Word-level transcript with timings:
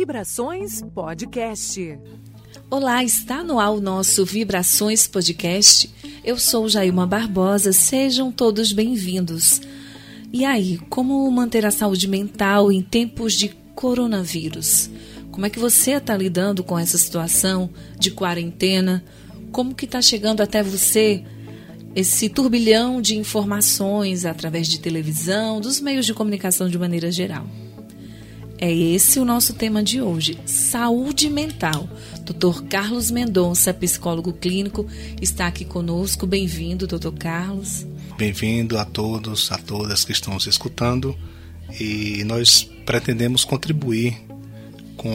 Vibrações 0.00 0.80
Podcast. 0.94 1.98
Olá, 2.70 3.04
está 3.04 3.44
no 3.44 3.60
ar 3.60 3.68
o 3.68 3.82
nosso 3.82 4.24
Vibrações 4.24 5.06
Podcast. 5.06 5.90
Eu 6.24 6.38
sou 6.38 6.70
Jailma 6.70 7.06
Barbosa, 7.06 7.70
sejam 7.70 8.32
todos 8.32 8.72
bem-vindos. 8.72 9.60
E 10.32 10.42
aí, 10.42 10.78
como 10.88 11.30
manter 11.30 11.66
a 11.66 11.70
saúde 11.70 12.08
mental 12.08 12.72
em 12.72 12.80
tempos 12.80 13.34
de 13.34 13.50
coronavírus? 13.74 14.88
Como 15.30 15.44
é 15.44 15.50
que 15.50 15.58
você 15.58 15.90
está 15.90 16.16
lidando 16.16 16.64
com 16.64 16.78
essa 16.78 16.96
situação 16.96 17.68
de 17.98 18.10
quarentena? 18.10 19.04
Como 19.52 19.74
que 19.74 19.84
está 19.84 20.00
chegando 20.00 20.40
até 20.40 20.62
você 20.62 21.22
esse 21.94 22.30
turbilhão 22.30 23.02
de 23.02 23.18
informações 23.18 24.24
através 24.24 24.66
de 24.66 24.80
televisão, 24.80 25.60
dos 25.60 25.78
meios 25.78 26.06
de 26.06 26.14
comunicação 26.14 26.70
de 26.70 26.78
maneira 26.78 27.12
geral? 27.12 27.46
É 28.62 28.70
esse 28.70 29.18
o 29.18 29.24
nosso 29.24 29.54
tema 29.54 29.82
de 29.82 30.02
hoje: 30.02 30.38
saúde 30.44 31.30
mental. 31.30 31.88
Dr. 32.26 32.64
Carlos 32.68 33.10
Mendonça, 33.10 33.72
psicólogo 33.72 34.34
clínico, 34.34 34.86
está 35.18 35.46
aqui 35.46 35.64
conosco. 35.64 36.26
Bem-vindo, 36.26 36.86
doutor 36.86 37.12
Carlos. 37.12 37.86
Bem-vindo 38.18 38.78
a 38.78 38.84
todos, 38.84 39.50
a 39.50 39.56
todas 39.56 40.04
que 40.04 40.12
estão 40.12 40.34
nos 40.34 40.46
escutando. 40.46 41.16
E 41.80 42.22
nós 42.24 42.70
pretendemos 42.84 43.44
contribuir 43.44 44.20
com 44.94 45.10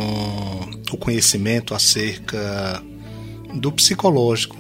o 0.92 0.98
conhecimento 0.98 1.76
acerca 1.76 2.82
do 3.54 3.72
psicológico 3.72 4.58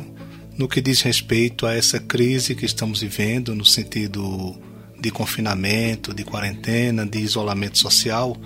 no 0.55 0.67
que 0.67 0.79
diz 0.79 1.01
respeito 1.01 1.65
a 1.65 1.73
essa 1.73 1.99
crise 1.99 2.53
que 2.53 2.65
estamos 2.65 3.01
vivendo 3.01 3.55
no 3.55 3.65
sentido 3.65 4.55
de 5.01 5.09
confinamento, 5.09 6.13
de 6.13 6.23
quarentena, 6.23 7.03
de 7.03 7.17
isolamento 7.17 7.79
social 7.79 8.37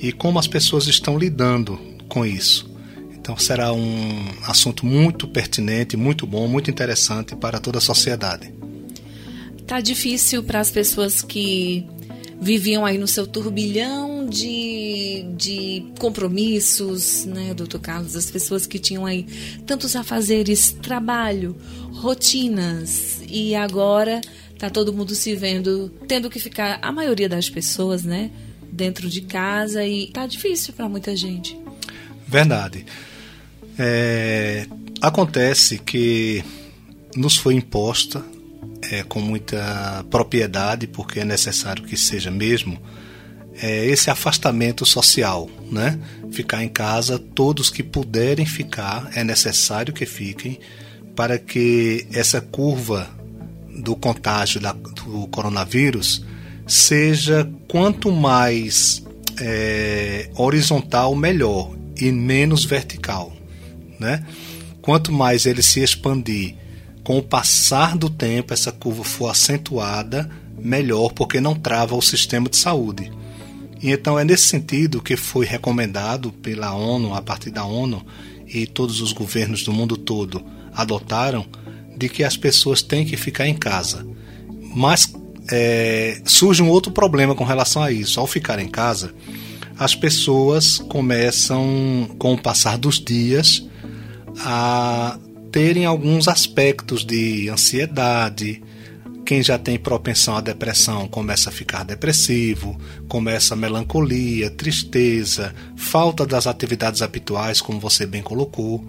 e 0.00 0.12
como 0.12 0.38
as 0.38 0.46
pessoas 0.46 0.86
estão 0.86 1.18
lidando 1.18 1.78
com 2.08 2.24
isso. 2.24 2.70
Então 3.12 3.36
será 3.36 3.72
um 3.72 4.24
assunto 4.44 4.86
muito 4.86 5.28
pertinente, 5.28 5.96
muito 5.96 6.26
bom, 6.26 6.48
muito 6.48 6.70
interessante 6.70 7.36
para 7.36 7.58
toda 7.58 7.78
a 7.78 7.80
sociedade. 7.80 8.52
Tá 9.66 9.80
difícil 9.80 10.42
para 10.42 10.60
as 10.60 10.70
pessoas 10.70 11.20
que 11.20 11.86
viviam 12.40 12.86
aí 12.86 12.96
no 12.96 13.06
seu 13.06 13.26
turbilhão 13.26 14.26
de, 14.26 15.26
de 15.36 15.84
compromissos, 15.98 17.24
né, 17.26 17.52
doutor 17.52 17.80
Carlos? 17.80 18.16
As 18.16 18.30
pessoas 18.30 18.66
que 18.66 18.78
tinham 18.78 19.04
aí 19.04 19.26
tantos 19.66 19.94
afazeres, 19.96 20.72
trabalho, 20.80 21.56
rotinas, 21.92 23.20
e 23.28 23.54
agora 23.54 24.20
tá 24.58 24.70
todo 24.70 24.92
mundo 24.92 25.14
se 25.14 25.34
vendo, 25.34 25.90
tendo 26.06 26.30
que 26.30 26.38
ficar, 26.38 26.78
a 26.80 26.90
maioria 26.90 27.28
das 27.28 27.50
pessoas, 27.50 28.04
né, 28.04 28.30
dentro 28.70 29.08
de 29.08 29.22
casa 29.22 29.84
e 29.84 30.08
tá 30.08 30.26
difícil 30.26 30.72
para 30.74 30.88
muita 30.88 31.16
gente. 31.16 31.58
Verdade. 32.26 32.84
É, 33.78 34.66
acontece 35.00 35.78
que 35.78 36.44
nos 37.16 37.36
foi 37.36 37.54
imposta 37.54 38.24
é, 38.82 39.02
com 39.02 39.20
muita 39.20 40.04
propriedade, 40.10 40.86
porque 40.86 41.20
é 41.20 41.24
necessário 41.24 41.84
que 41.84 41.96
seja 41.96 42.30
mesmo, 42.30 42.80
é, 43.60 43.86
esse 43.86 44.10
afastamento 44.10 44.86
social, 44.86 45.48
né? 45.70 45.98
Ficar 46.30 46.62
em 46.62 46.68
casa, 46.68 47.18
todos 47.18 47.70
que 47.70 47.82
puderem 47.82 48.46
ficar, 48.46 49.10
é 49.14 49.24
necessário 49.24 49.92
que 49.92 50.06
fiquem, 50.06 50.58
para 51.16 51.38
que 51.38 52.06
essa 52.12 52.40
curva 52.40 53.08
do 53.82 53.96
contágio 53.96 54.60
da, 54.60 54.72
do 54.72 55.26
coronavírus 55.28 56.24
seja 56.68 57.50
quanto 57.66 58.12
mais 58.12 59.02
é, 59.40 60.30
horizontal, 60.36 61.14
melhor 61.16 61.74
e 61.96 62.12
menos 62.12 62.64
vertical. 62.64 63.32
Né? 63.98 64.24
Quanto 64.82 65.10
mais 65.10 65.46
ele 65.46 65.62
se 65.62 65.80
expandir 65.80 66.54
com 67.02 67.18
o 67.18 67.22
passar 67.22 67.96
do 67.96 68.10
tempo, 68.10 68.52
essa 68.52 68.70
curva 68.70 69.02
for 69.02 69.28
acentuada, 69.28 70.30
melhor, 70.58 71.12
porque 71.14 71.40
não 71.40 71.54
trava 71.54 71.96
o 71.96 72.02
sistema 72.02 72.48
de 72.48 72.56
saúde. 72.58 73.10
E 73.80 73.90
então 73.90 74.18
é 74.18 74.24
nesse 74.24 74.44
sentido 74.44 75.00
que 75.00 75.16
foi 75.16 75.46
recomendado 75.46 76.32
pela 76.32 76.74
ONU, 76.74 77.14
a 77.14 77.22
partir 77.22 77.50
da 77.50 77.64
ONU, 77.64 78.04
e 78.46 78.66
todos 78.66 79.00
os 79.00 79.12
governos 79.12 79.62
do 79.62 79.72
mundo 79.72 79.96
todo 79.96 80.44
adotaram, 80.74 81.46
de 81.96 82.08
que 82.08 82.22
as 82.22 82.36
pessoas 82.36 82.82
têm 82.82 83.04
que 83.04 83.16
ficar 83.16 83.46
em 83.46 83.54
casa. 83.54 84.06
Mas 84.74 85.12
é, 85.50 86.20
surge 86.24 86.62
um 86.62 86.68
outro 86.68 86.92
problema 86.92 87.34
com 87.34 87.44
relação 87.44 87.82
a 87.82 87.90
isso. 87.90 88.20
Ao 88.20 88.26
ficar 88.26 88.58
em 88.58 88.68
casa, 88.68 89.14
as 89.78 89.94
pessoas 89.94 90.78
começam, 90.78 92.08
com 92.18 92.34
o 92.34 92.38
passar 92.38 92.76
dos 92.76 92.98
dias, 92.98 93.66
a 94.40 95.18
terem 95.50 95.86
alguns 95.86 96.28
aspectos 96.28 97.04
de 97.04 97.48
ansiedade. 97.48 98.62
Quem 99.24 99.42
já 99.42 99.58
tem 99.58 99.78
propensão 99.78 100.36
à 100.36 100.40
depressão 100.40 101.06
começa 101.06 101.50
a 101.50 101.52
ficar 101.52 101.84
depressivo, 101.84 102.78
começa 103.08 103.54
a 103.54 103.56
melancolia, 103.56 104.50
tristeza, 104.50 105.54
falta 105.76 106.26
das 106.26 106.46
atividades 106.46 107.02
habituais, 107.02 107.60
como 107.60 107.78
você 107.78 108.06
bem 108.06 108.22
colocou. 108.22 108.84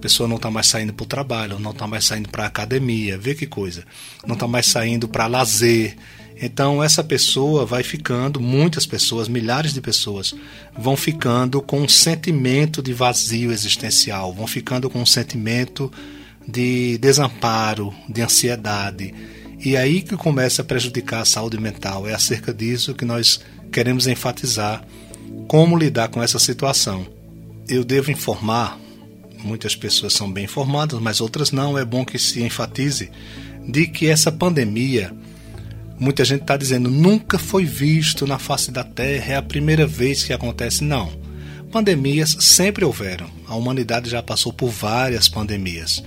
Pessoa 0.00 0.28
não 0.28 0.36
está 0.36 0.50
mais 0.50 0.66
saindo 0.66 0.92
para 0.92 1.04
o 1.04 1.06
trabalho, 1.06 1.58
não 1.58 1.72
está 1.72 1.86
mais 1.86 2.04
saindo 2.04 2.28
para 2.28 2.44
a 2.44 2.46
academia, 2.46 3.18
vê 3.18 3.34
que 3.34 3.46
coisa. 3.46 3.84
Não 4.26 4.34
está 4.34 4.48
mais 4.48 4.66
saindo 4.66 5.08
para 5.08 5.26
lazer. 5.26 5.96
Então 6.40 6.82
essa 6.82 7.04
pessoa 7.04 7.66
vai 7.66 7.82
ficando, 7.82 8.40
muitas 8.40 8.86
pessoas, 8.86 9.28
milhares 9.28 9.74
de 9.74 9.80
pessoas, 9.80 10.34
vão 10.76 10.96
ficando 10.96 11.60
com 11.60 11.82
um 11.82 11.88
sentimento 11.88 12.82
de 12.82 12.94
vazio 12.94 13.52
existencial, 13.52 14.32
vão 14.32 14.46
ficando 14.46 14.88
com 14.88 15.02
um 15.02 15.06
sentimento 15.06 15.92
de 16.48 16.96
desamparo, 16.96 17.92
de 18.08 18.22
ansiedade. 18.22 19.14
E 19.62 19.76
aí 19.76 20.00
que 20.00 20.16
começa 20.16 20.62
a 20.62 20.64
prejudicar 20.64 21.20
a 21.20 21.26
saúde 21.26 21.60
mental. 21.60 22.08
É 22.08 22.14
acerca 22.14 22.54
disso 22.54 22.94
que 22.94 23.04
nós 23.04 23.40
queremos 23.70 24.06
enfatizar 24.06 24.82
como 25.46 25.76
lidar 25.76 26.08
com 26.08 26.22
essa 26.22 26.38
situação. 26.38 27.06
Eu 27.68 27.84
devo 27.84 28.10
informar 28.10 28.78
muitas 29.42 29.74
pessoas 29.74 30.12
são 30.12 30.30
bem 30.30 30.44
informadas, 30.44 31.00
mas 31.00 31.20
outras 31.20 31.50
não. 31.50 31.76
É 31.76 31.84
bom 31.84 32.04
que 32.04 32.18
se 32.18 32.42
enfatize 32.42 33.10
de 33.66 33.86
que 33.86 34.06
essa 34.06 34.32
pandemia, 34.32 35.12
muita 35.98 36.24
gente 36.24 36.42
está 36.42 36.56
dizendo, 36.56 36.90
nunca 36.90 37.38
foi 37.38 37.64
visto 37.64 38.26
na 38.26 38.38
face 38.38 38.70
da 38.70 38.84
Terra, 38.84 39.32
é 39.32 39.36
a 39.36 39.42
primeira 39.42 39.86
vez 39.86 40.24
que 40.24 40.32
acontece. 40.32 40.84
Não. 40.84 41.12
Pandemias 41.70 42.36
sempre 42.40 42.84
houveram. 42.84 43.28
A 43.46 43.54
humanidade 43.54 44.10
já 44.10 44.22
passou 44.22 44.52
por 44.52 44.70
várias 44.70 45.28
pandemias. 45.28 46.02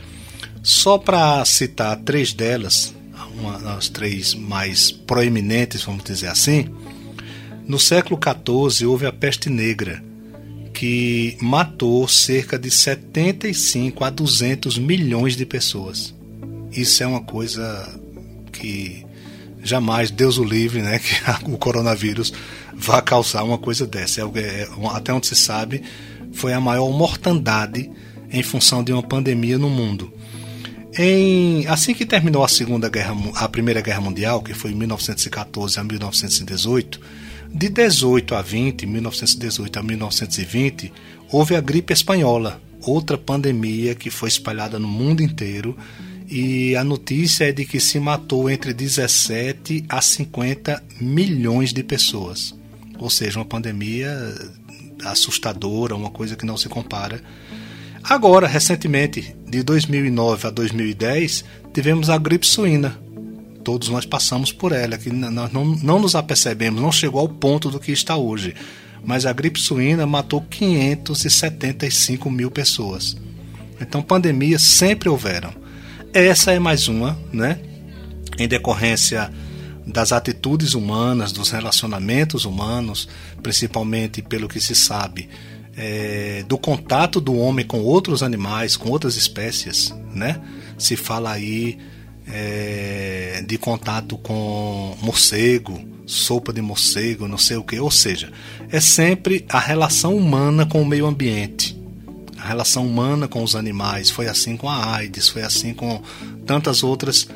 Só 0.61 0.97
para 0.97 1.43
citar 1.45 1.97
três 1.97 2.33
delas, 2.33 2.93
uma 3.37 3.59
das 3.59 3.89
três 3.89 4.33
mais 4.33 4.91
proeminentes, 4.91 5.83
vamos 5.83 6.03
dizer 6.03 6.27
assim, 6.27 6.69
no 7.67 7.79
século 7.79 8.19
XIV 8.21 8.85
houve 8.85 9.05
a 9.05 9.11
peste 9.11 9.49
negra 9.49 10.03
que 10.73 11.37
matou 11.39 12.07
cerca 12.07 12.57
de 12.57 12.71
75 12.71 14.03
a 14.03 14.09
200 14.09 14.77
milhões 14.77 15.35
de 15.35 15.45
pessoas. 15.45 16.13
Isso 16.71 17.03
é 17.03 17.07
uma 17.07 17.21
coisa 17.21 17.99
que 18.51 19.05
jamais 19.61 20.11
Deus 20.11 20.37
o 20.37 20.43
livre, 20.43 20.81
né, 20.81 20.99
que 20.99 21.51
o 21.51 21.57
coronavírus 21.57 22.33
vá 22.75 23.01
causar 23.01 23.43
uma 23.43 23.57
coisa 23.57 23.85
dessa. 23.85 24.21
É, 24.21 24.23
é, 24.39 24.67
até 24.91 25.13
onde 25.13 25.27
se 25.27 25.35
sabe, 25.35 25.83
foi 26.33 26.53
a 26.53 26.59
maior 26.59 26.89
mortandade 26.89 27.89
em 28.31 28.41
função 28.41 28.83
de 28.83 28.91
uma 28.91 29.03
pandemia 29.03 29.57
no 29.57 29.69
mundo. 29.69 30.11
Em, 30.97 31.65
assim 31.67 31.93
que 31.93 32.05
terminou 32.05 32.43
a 32.43 32.47
segunda 32.47 32.89
guerra, 32.89 33.15
a 33.35 33.47
primeira 33.47 33.81
guerra 33.81 34.01
mundial, 34.01 34.41
que 34.41 34.53
foi 34.53 34.71
em 34.71 34.75
1914 34.75 35.79
a 35.79 35.83
1918, 35.83 36.99
de 37.53 37.69
18 37.69 38.33
a 38.33 38.41
20, 38.41 38.85
1918 38.87 39.79
a 39.79 39.83
1920, 39.83 40.91
houve 41.31 41.55
a 41.55 41.61
gripe 41.61 41.93
espanhola, 41.93 42.59
outra 42.81 43.17
pandemia 43.17 43.93
que 43.93 44.09
foi 44.09 44.27
espalhada 44.27 44.79
no 44.79 44.87
mundo 44.87 45.21
inteiro. 45.21 45.77
E 46.27 46.75
a 46.75 46.83
notícia 46.83 47.47
é 47.47 47.51
de 47.51 47.63
que 47.63 47.79
se 47.79 47.99
matou 47.99 48.49
entre 48.49 48.73
17 48.73 49.85
a 49.87 50.01
50 50.01 50.83
milhões 50.99 51.71
de 51.71 51.83
pessoas. 51.83 52.55
Ou 52.97 53.09
seja, 53.09 53.37
uma 53.37 53.45
pandemia 53.45 54.11
assustadora, 55.05 55.95
uma 55.95 56.09
coisa 56.09 56.35
que 56.35 56.45
não 56.45 56.57
se 56.57 56.67
compara. 56.67 57.21
Agora, 58.03 58.47
recentemente, 58.47 59.35
de 59.47 59.61
2009 59.61 60.47
a 60.47 60.49
2010, 60.49 61.45
tivemos 61.71 62.09
a 62.09 62.17
gripe 62.17 62.47
suína, 62.47 62.97
todos 63.63 63.89
nós 63.89 64.05
passamos 64.05 64.51
por 64.51 64.71
ela, 64.71 64.97
que 64.97 65.09
nós 65.11 65.51
não, 65.51 65.65
não 65.65 65.99
nos 65.99 66.15
apercebemos, 66.15 66.81
não 66.81 66.91
chegou 66.91 67.21
ao 67.21 67.29
ponto 67.29 67.69
do 67.69 67.79
que 67.79 67.91
está 67.91 68.15
hoje. 68.15 68.53
Mas 69.03 69.25
a 69.25 69.33
gripe 69.33 69.59
suína 69.59 70.05
matou 70.05 70.41
575 70.41 72.29
mil 72.29 72.49
pessoas. 72.49 73.17
Então, 73.81 74.01
pandemias 74.01 74.61
sempre 74.61 75.09
houveram. 75.09 75.53
Essa 76.13 76.51
é 76.51 76.59
mais 76.59 76.87
uma, 76.87 77.19
né? 77.31 77.59
Em 78.37 78.47
decorrência 78.47 79.31
das 79.85 80.11
atitudes 80.11 80.73
humanas, 80.73 81.31
dos 81.31 81.49
relacionamentos 81.49 82.45
humanos, 82.45 83.09
principalmente 83.41 84.21
pelo 84.21 84.47
que 84.47 84.59
se 84.59 84.73
sabe, 84.73 85.27
é, 85.75 86.45
do 86.47 86.57
contato 86.57 87.19
do 87.19 87.35
homem 87.35 87.65
com 87.65 87.81
outros 87.81 88.23
animais, 88.23 88.77
com 88.77 88.89
outras 88.89 89.15
espécies, 89.15 89.93
né? 90.13 90.39
Se 90.77 90.95
fala 90.95 91.31
aí 91.31 91.77
é, 92.27 93.22
de 93.41 93.57
contato 93.57 94.17
com 94.17 94.95
morcego, 95.01 95.79
sopa 96.05 96.51
de 96.53 96.61
morcego, 96.61 97.27
não 97.27 97.37
sei 97.37 97.57
o 97.57 97.63
que. 97.63 97.79
Ou 97.79 97.91
seja, 97.91 98.31
é 98.69 98.79
sempre 98.79 99.45
a 99.49 99.59
relação 99.59 100.15
humana 100.15 100.65
com 100.65 100.81
o 100.81 100.85
meio 100.85 101.05
ambiente, 101.05 101.77
a 102.37 102.47
relação 102.47 102.85
humana 102.85 103.27
com 103.27 103.43
os 103.43 103.55
animais. 103.55 104.09
Foi 104.09 104.27
assim 104.27 104.57
com 104.57 104.69
a 104.69 104.95
AIDS, 104.95 105.29
foi 105.29 105.43
assim 105.43 105.73
com 105.73 106.01
tantas 106.45 106.83
outras 106.83 107.27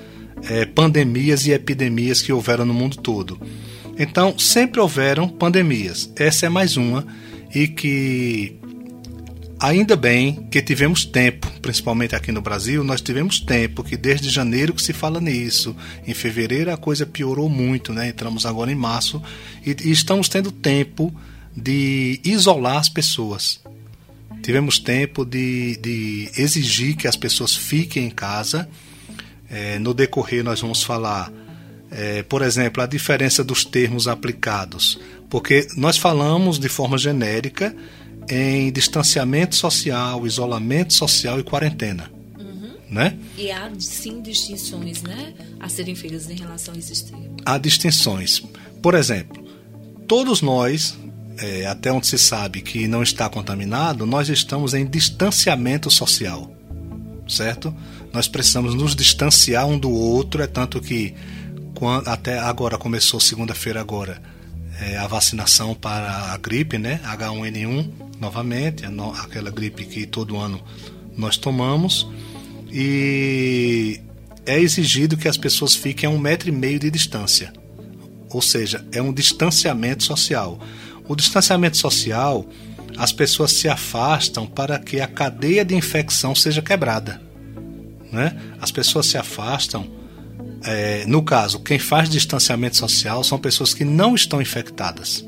é, 0.50 0.66
pandemias 0.66 1.46
e 1.46 1.52
epidemias 1.52 2.22
que 2.22 2.32
houveram 2.32 2.66
no 2.66 2.74
mundo 2.74 2.98
todo. 2.98 3.40
Então, 3.98 4.38
sempre 4.38 4.80
houveram 4.80 5.28
pandemias. 5.28 6.12
Essa 6.16 6.46
é 6.46 6.50
mais 6.50 6.78
uma 6.78 7.06
e 7.54 7.68
que 7.68 8.56
ainda 9.60 9.96
bem 9.96 10.48
que 10.52 10.62
tivemos 10.62 11.06
tempo, 11.06 11.50
principalmente 11.62 12.16
aqui 12.16 12.32
no 12.32 12.42
Brasil, 12.42 12.84
nós 12.84 13.02
tivemos 13.02 13.40
tempo 13.40 13.84
que 13.84 13.98
desde 13.98 14.30
janeiro 14.30 14.74
que 14.74 14.82
se 14.82 14.94
fala 14.94 15.20
nisso. 15.20 15.76
Em 16.06 16.14
fevereiro 16.14 16.72
a 16.72 16.78
coisa 16.78 17.06
piorou 17.06 17.50
muito, 17.50 17.94
né? 17.94 18.10
Entramos 18.10 18.46
agora 18.46 18.72
em 18.72 18.76
março 18.76 19.22
e, 19.66 19.76
e 19.84 19.92
estamos 19.92 20.30
tendo 20.30 20.52
tempo 20.52 21.14
de 21.56 22.20
isolar 22.24 22.78
as 22.78 22.90
pessoas. 22.90 23.60
Tivemos 24.44 24.80
tempo 24.80 25.26
de, 25.26 25.78
de 25.78 26.30
exigir 26.38 26.96
que 26.96 27.08
as 27.08 27.16
pessoas 27.16 27.56
fiquem 27.56 28.06
em 28.06 28.12
casa. 28.12 28.70
É, 29.50 29.80
no 29.80 29.94
decorrer 29.94 30.44
nós 30.44 30.62
vamos 30.62 30.84
falar 30.84 31.32
é, 31.92 32.22
por 32.24 32.42
exemplo, 32.42 32.84
a 32.84 32.86
diferença 32.86 33.44
dos 33.44 33.64
termos 33.64 34.08
aplicados, 34.08 35.00
porque 35.30 35.68
nós 35.76 35.98
falamos 35.98 36.60
de 36.60 36.68
forma 36.68 36.98
genérica 36.98 37.76
em 38.30 38.72
distanciamento 38.72 39.56
social, 39.56 40.26
isolamento 40.26 40.94
social 40.94 41.40
e 41.40 41.44
quarentena. 41.44 42.12
Uhum. 42.38 42.72
Né? 42.90 43.18
E 43.38 43.52
há 43.52 43.72
sim 43.80 44.22
distinções 44.22 45.02
né, 45.02 45.34
a 45.60 45.70
serem 45.70 45.96
feitas 45.96 46.30
em 46.30 46.36
relação 46.36 46.74
a 46.74 46.78
esses 46.78 47.02
termos. 47.02 47.42
Há 47.46 47.58
distinções. 47.58 48.44
Por 48.82 48.94
exemplo, 48.94 49.44
todos 50.08 50.42
nós, 50.42 50.98
é, 51.38 51.66
até 51.66 51.92
onde 51.92 52.08
se 52.08 52.18
sabe 52.18 52.62
que 52.62 52.88
não 52.88 53.02
está 53.02 53.30
contaminado, 53.30 54.06
nós 54.06 54.30
estamos 54.30 54.74
em 54.74 54.86
distanciamento 54.86 55.90
social. 55.90 56.54
Certo? 57.28 57.76
Nós 58.14 58.28
precisamos 58.28 58.74
nos 58.74 58.96
distanciar 58.96 59.68
um 59.68 59.78
do 59.78 59.92
outro, 59.92 60.42
é 60.42 60.48
tanto 60.48 60.80
que 60.80 61.14
quando, 61.76 62.08
até 62.08 62.40
agora 62.40 62.78
começou 62.78 63.20
segunda-feira 63.20 63.82
agora 63.82 64.22
é, 64.80 64.98
a 64.98 65.08
vacinação 65.08 65.76
para 65.76 66.32
a 66.32 66.38
gripe, 66.38 66.78
né? 66.78 67.02
H1N1 67.04 68.07
novamente, 68.20 68.84
aquela 69.22 69.52
gripe 69.52 69.86
que 69.86 70.06
todo 70.06 70.38
ano 70.38 70.62
nós 71.16 71.38
tomamos 71.38 72.08
e 72.72 74.00
é 74.46 74.60
exigido 74.60 75.18
que 75.18 75.28
as 75.28 75.38
pessoas 75.38 75.76
fiquem 75.76 76.08
a 76.08 76.12
um 76.12 76.18
metro 76.18 76.50
e 76.50 76.52
meio 76.52 76.80
de 76.80 76.90
distância, 76.90 77.52
ou 78.30 78.42
seja, 78.42 78.86
é 78.92 79.02
um 79.02 79.14
distanciamento 79.14 80.04
social. 80.04 80.60
O 81.08 81.16
distanciamento 81.16 81.78
social, 81.78 82.46
as 82.98 83.12
pessoas 83.12 83.52
se 83.52 83.68
afastam 83.68 84.46
para 84.46 84.78
que 84.80 85.00
a 85.00 85.08
cadeia 85.08 85.64
de 85.64 85.76
infecção 85.76 86.36
seja 86.36 86.62
quebrada, 86.62 87.22
né? 88.12 88.38
As 88.60 88.72
pessoas 88.72 89.06
se 89.06 89.18
afastam 89.18 89.98
é, 90.64 91.06
no 91.06 91.24
caso, 91.24 91.60
quem 91.60 91.80
faz 91.80 92.10
distanciamento 92.10 92.78
social 92.78 93.24
são 93.24 93.40
pessoas 93.40 93.74
que 93.74 93.86
não 93.86 94.16
estão 94.16 94.42
infectadas. 94.42 95.26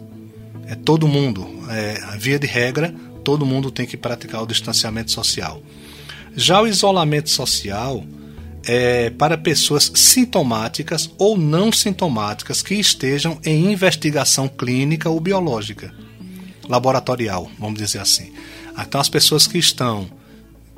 É 0.69 0.75
todo 0.75 1.07
mundo, 1.07 1.48
é, 1.68 2.16
via 2.19 2.38
de 2.38 2.45
regra, 2.45 2.94
todo 3.24 3.44
mundo 3.44 3.71
tem 3.71 3.88
que 3.88 3.98
praticar 3.98 4.44
o 4.44 4.45
distanciamento 4.45 5.12
social. 5.12 5.63
Já 6.36 6.62
o 6.62 6.68
isolamento 6.68 7.27
social 7.27 8.06
é 8.63 9.10
para 9.10 9.36
pessoas 9.36 9.92
sintomáticas 9.95 11.10
ou 11.18 11.36
não 11.36 11.71
sintomáticas 11.71 12.62
que 12.62 12.75
estejam 12.75 13.39
em 13.44 13.71
investigação 13.71 14.48
clínica 14.48 15.10
ou 15.10 15.19
biológica, 15.19 15.92
laboratorial, 16.68 17.50
vamos 17.57 17.80
dizer 17.80 17.98
assim. 17.98 18.31
Então, 18.80 19.01
as 19.01 19.10
pessoas 19.10 19.48
que 19.48 19.57
estão 19.57 20.07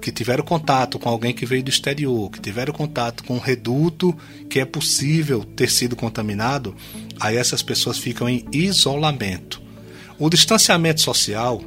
que 0.01 0.09
tiveram 0.09 0.43
contato 0.45 0.97
com 0.97 1.09
alguém 1.09 1.33
que 1.33 1.45
veio 1.45 1.63
do 1.63 1.69
exterior, 1.69 2.31
que 2.31 2.39
tiveram 2.39 2.73
contato 2.73 3.25
com 3.25 3.35
um 3.35 3.39
reduto 3.39 4.17
que 4.49 4.61
é 4.61 4.65
possível 4.65 5.43
ter 5.43 5.69
sido 5.69 5.97
contaminado, 5.97 6.73
aí 7.19 7.35
essas 7.35 7.61
pessoas 7.61 7.97
ficam 7.97 8.29
em 8.29 8.45
isolamento. 8.53 9.61
O 10.21 10.29
distanciamento 10.29 11.01
social, 11.01 11.59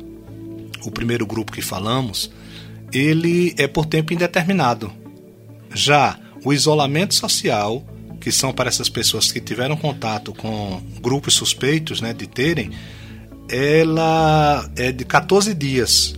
o 0.85 0.89
primeiro 0.89 1.27
grupo 1.27 1.51
que 1.51 1.61
falamos, 1.61 2.31
ele 2.93 3.53
é 3.59 3.67
por 3.67 3.85
tempo 3.85 4.13
indeterminado. 4.13 4.93
Já 5.75 6.17
o 6.45 6.53
isolamento 6.53 7.17
social, 7.17 7.85
que 8.21 8.31
são 8.31 8.53
para 8.53 8.69
essas 8.69 8.89
pessoas 8.89 9.33
que 9.33 9.41
tiveram 9.41 9.77
contato 9.77 10.33
com 10.33 10.81
grupos 11.01 11.35
suspeitos 11.35 12.01
né, 12.01 12.15
de 12.15 12.29
terem, 12.29 12.71
ela 13.51 14.71
é 14.77 14.93
de 14.93 15.05
14 15.05 15.53
dias 15.53 16.15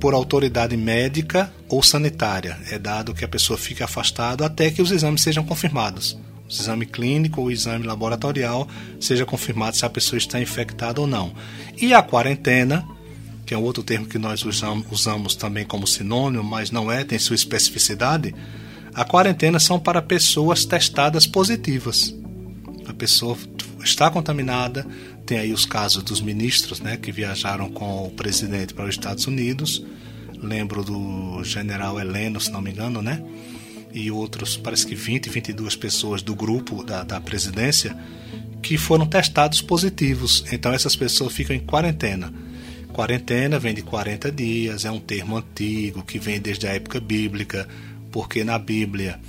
por 0.00 0.14
autoridade 0.14 0.76
médica 0.76 1.52
ou 1.68 1.84
sanitária. 1.84 2.58
É 2.68 2.80
dado 2.80 3.14
que 3.14 3.24
a 3.24 3.28
pessoa 3.28 3.56
fique 3.56 3.84
afastada 3.84 4.44
até 4.44 4.72
que 4.72 4.82
os 4.82 4.90
exames 4.90 5.22
sejam 5.22 5.44
confirmados. 5.44 6.18
Exame 6.48 6.86
clínico 6.86 7.42
ou 7.42 7.50
exame 7.50 7.86
laboratorial 7.86 8.66
seja 8.98 9.26
confirmado 9.26 9.76
se 9.76 9.84
a 9.84 9.90
pessoa 9.90 10.16
está 10.16 10.40
infectada 10.40 11.00
ou 11.00 11.06
não. 11.06 11.32
E 11.76 11.92
a 11.92 12.02
quarentena, 12.02 12.88
que 13.44 13.52
é 13.52 13.58
outro 13.58 13.82
termo 13.82 14.06
que 14.06 14.18
nós 14.18 14.44
usamos 14.44 15.34
também 15.34 15.64
como 15.64 15.86
sinônimo, 15.86 16.42
mas 16.42 16.70
não 16.70 16.90
é, 16.90 17.04
tem 17.04 17.18
sua 17.18 17.36
especificidade. 17.36 18.34
A 18.94 19.04
quarentena 19.04 19.58
são 19.58 19.78
para 19.78 20.00
pessoas 20.00 20.64
testadas 20.64 21.26
positivas. 21.26 22.14
A 22.86 22.94
pessoa 22.94 23.36
está 23.84 24.10
contaminada, 24.10 24.86
tem 25.26 25.38
aí 25.38 25.52
os 25.52 25.66
casos 25.66 26.02
dos 26.02 26.22
ministros 26.22 26.80
né, 26.80 26.96
que 26.96 27.12
viajaram 27.12 27.68
com 27.70 28.06
o 28.06 28.10
presidente 28.10 28.72
para 28.72 28.86
os 28.86 28.90
Estados 28.90 29.26
Unidos. 29.26 29.84
Lembro 30.42 30.82
do 30.82 31.44
general 31.44 32.00
Heleno, 32.00 32.40
se 32.40 32.50
não 32.50 32.62
me 32.62 32.70
engano, 32.70 33.02
né? 33.02 33.22
E 33.92 34.10
outros, 34.10 34.56
parece 34.56 34.86
que 34.86 34.94
20, 34.94 35.30
22 35.30 35.76
pessoas 35.76 36.22
do 36.22 36.34
grupo 36.34 36.84
da, 36.84 37.02
da 37.02 37.20
presidência 37.20 37.96
que 38.62 38.76
foram 38.76 39.06
testados 39.06 39.62
positivos. 39.62 40.44
Então 40.52 40.72
essas 40.72 40.94
pessoas 40.94 41.32
ficam 41.32 41.54
em 41.54 41.60
quarentena. 41.60 42.32
Quarentena 42.92 43.58
vem 43.58 43.74
de 43.74 43.82
40 43.82 44.30
dias, 44.32 44.84
é 44.84 44.90
um 44.90 45.00
termo 45.00 45.36
antigo 45.36 46.02
que 46.02 46.18
vem 46.18 46.40
desde 46.40 46.66
a 46.66 46.72
época 46.72 47.00
bíblica, 47.00 47.68
porque 48.10 48.42
na 48.42 48.58
Bíblia 48.58 49.20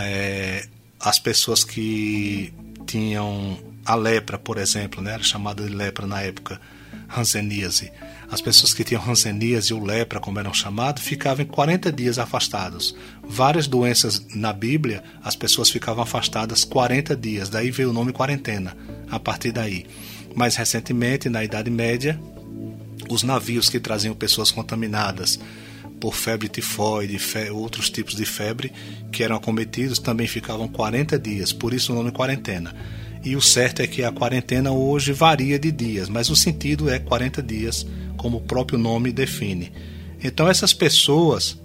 é, 0.00 0.66
as 0.98 1.18
pessoas 1.18 1.62
que 1.62 2.52
tinham 2.86 3.58
a 3.84 3.94
lepra, 3.94 4.38
por 4.38 4.58
exemplo, 4.58 5.02
né, 5.02 5.12
era 5.12 5.22
chamada 5.22 5.62
de 5.62 5.72
lepra 5.72 6.06
na 6.06 6.22
época, 6.22 6.60
hanseníase. 7.08 7.92
As 8.30 8.40
pessoas 8.40 8.72
que 8.72 8.84
tinham 8.84 9.02
hanseníase 9.06 9.72
ou 9.72 9.82
lepra, 9.82 10.20
como 10.20 10.38
eram 10.38 10.52
chamados, 10.52 11.02
ficavam 11.02 11.44
40 11.44 11.92
dias 11.92 12.18
afastados. 12.18 12.94
Várias 13.22 13.66
doenças 13.66 14.24
na 14.34 14.52
Bíblia, 14.52 15.02
as 15.22 15.36
pessoas 15.36 15.70
ficavam 15.70 16.02
afastadas 16.02 16.64
40 16.64 17.14
dias, 17.16 17.48
daí 17.48 17.70
veio 17.70 17.90
o 17.90 17.92
nome 17.92 18.12
quarentena, 18.12 18.76
a 19.10 19.18
partir 19.18 19.52
daí. 19.52 19.86
Mais 20.34 20.56
recentemente, 20.56 21.28
na 21.28 21.44
Idade 21.44 21.70
Média, 21.70 22.18
os 23.08 23.22
navios 23.22 23.68
que 23.68 23.78
traziam 23.78 24.14
pessoas 24.14 24.50
contaminadas 24.50 25.38
por 26.00 26.14
febre 26.14 26.48
tifoide, 26.48 27.18
outros 27.50 27.88
tipos 27.88 28.14
de 28.14 28.24
febre 28.24 28.72
que 29.10 29.22
eram 29.22 29.36
acometidos 29.36 29.98
também 29.98 30.26
ficavam 30.26 30.68
40 30.68 31.18
dias, 31.18 31.52
por 31.52 31.72
isso 31.72 31.92
o 31.92 31.94
nome 31.94 32.10
quarentena. 32.10 32.74
E 33.24 33.34
o 33.36 33.40
certo 33.40 33.80
é 33.80 33.86
que 33.86 34.04
a 34.04 34.12
quarentena 34.12 34.70
hoje 34.70 35.12
varia 35.12 35.58
de 35.58 35.72
dias, 35.72 36.10
mas 36.10 36.28
o 36.28 36.36
sentido 36.36 36.90
é 36.90 36.98
40 36.98 37.42
dias, 37.42 37.86
como 38.24 38.38
o 38.38 38.40
próprio 38.40 38.78
nome 38.78 39.12
define. 39.12 39.70
Então, 40.22 40.48
essas 40.48 40.72
pessoas 40.72 41.60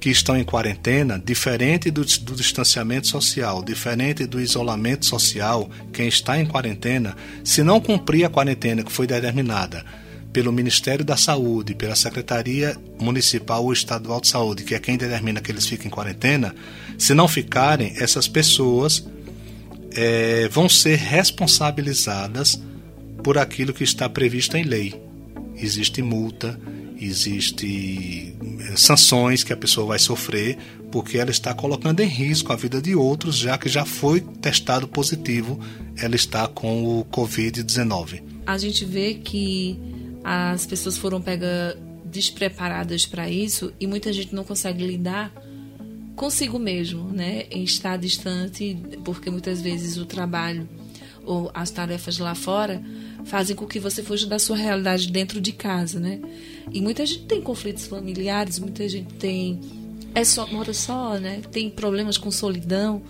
que 0.00 0.10
estão 0.10 0.36
em 0.36 0.42
quarentena, 0.42 1.16
diferente 1.24 1.92
do, 1.92 2.04
do, 2.04 2.34
distanciamento 2.34 3.06
social, 3.06 3.62
diferente 3.62 4.26
do 4.26 4.40
isolamento 4.40 5.06
social, 5.06 5.70
quem 5.92 6.08
está 6.08 6.40
em 6.40 6.44
quarentena, 6.44 7.16
se 7.44 7.62
não 7.62 7.80
cumprir 7.80 8.24
a 8.24 8.28
quarentena 8.28 8.82
que 8.82 8.90
foi 8.90 9.06
determinada 9.06 9.84
pelo 10.32 10.50
Ministério 10.50 11.04
da 11.04 11.16
Saúde, 11.16 11.72
pela 11.72 11.94
Secretaria 11.94 12.76
Municipal 12.98 13.62
ou 13.62 13.72
Estadual 13.72 14.20
de 14.20 14.26
Saúde, 14.26 14.64
que 14.64 14.74
é 14.74 14.80
quem 14.80 14.96
determina 14.96 15.40
que 15.40 15.52
eles 15.52 15.68
fiquem 15.68 15.86
em 15.86 15.90
quarentena, 15.90 16.52
se 16.98 17.14
não 17.14 17.28
ficarem, 17.28 17.94
essas 18.00 18.26
pessoas 18.26 19.06
é, 19.94 20.48
vão 20.48 20.68
ser 20.68 20.96
responsabilizadas 20.98 22.60
por 23.22 23.38
aquilo 23.38 23.72
que 23.72 23.84
está 23.84 24.08
previsto 24.08 24.56
em 24.56 24.64
lei. 24.64 25.01
Existe 25.62 26.02
multa, 26.02 26.58
existe 27.00 28.36
é, 28.68 28.76
sanções 28.76 29.44
que 29.44 29.52
a 29.52 29.56
pessoa 29.56 29.86
vai 29.86 29.98
sofrer 29.98 30.58
porque 30.90 31.16
ela 31.16 31.30
está 31.30 31.54
colocando 31.54 32.00
em 32.00 32.06
risco 32.06 32.52
a 32.52 32.56
vida 32.56 32.80
de 32.80 32.94
outros, 32.94 33.36
já 33.36 33.56
que 33.56 33.68
já 33.68 33.84
foi 33.84 34.20
testado 34.20 34.86
positivo, 34.86 35.58
ela 35.96 36.14
está 36.14 36.46
com 36.46 37.00
o 37.00 37.04
Covid-19. 37.06 38.22
A 38.46 38.58
gente 38.58 38.84
vê 38.84 39.14
que 39.14 39.78
as 40.22 40.66
pessoas 40.66 40.98
foram 40.98 41.20
pegas 41.20 41.76
despreparadas 42.04 43.06
para 43.06 43.30
isso 43.30 43.72
e 43.80 43.86
muita 43.86 44.12
gente 44.12 44.34
não 44.34 44.44
consegue 44.44 44.86
lidar 44.86 45.32
consigo 46.14 46.58
mesmo, 46.58 47.08
né? 47.08 47.44
Em 47.50 47.64
estar 47.64 47.96
distante, 47.96 48.78
porque 49.02 49.30
muitas 49.30 49.62
vezes 49.62 49.96
o 49.96 50.04
trabalho 50.04 50.68
ou 51.24 51.50
as 51.54 51.70
tarefas 51.70 52.18
lá 52.18 52.34
fora 52.34 52.82
fazem 53.24 53.54
com 53.56 53.66
que 53.66 53.78
você 53.78 54.02
fuja 54.02 54.26
da 54.26 54.38
sua 54.38 54.56
realidade 54.56 55.10
dentro 55.10 55.40
de 55.40 55.52
casa, 55.52 55.98
né? 55.98 56.20
E 56.72 56.80
muita 56.80 57.04
gente 57.04 57.24
tem 57.24 57.40
conflitos 57.40 57.86
familiares, 57.86 58.58
muita 58.58 58.88
gente 58.88 59.12
tem 59.14 59.60
é 60.14 60.24
só 60.24 60.46
mora 60.46 60.74
só, 60.74 61.18
né? 61.18 61.40
Tem 61.50 61.70
problemas 61.70 62.18
com 62.18 62.30
solidão 62.30 63.02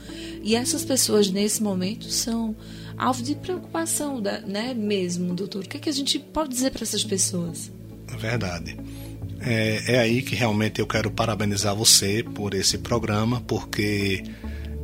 e 0.42 0.54
essas 0.54 0.84
pessoas 0.84 1.30
nesse 1.30 1.62
momento 1.62 2.08
são 2.08 2.54
alvo 2.96 3.22
de 3.22 3.34
preocupação, 3.34 4.20
da, 4.20 4.40
né? 4.40 4.72
Mesmo, 4.74 5.34
doutor. 5.34 5.64
O 5.64 5.68
que, 5.68 5.76
é 5.76 5.80
que 5.80 5.88
a 5.88 5.92
gente 5.92 6.18
pode 6.18 6.50
dizer 6.50 6.70
para 6.70 6.82
essas 6.82 7.04
pessoas? 7.04 7.72
É 8.12 8.16
verdade. 8.16 8.76
É, 9.40 9.94
é 9.94 9.98
aí 9.98 10.22
que 10.22 10.36
realmente 10.36 10.80
eu 10.80 10.86
quero 10.86 11.10
parabenizar 11.10 11.74
você 11.74 12.22
por 12.22 12.54
esse 12.54 12.78
programa, 12.78 13.40
porque 13.40 14.22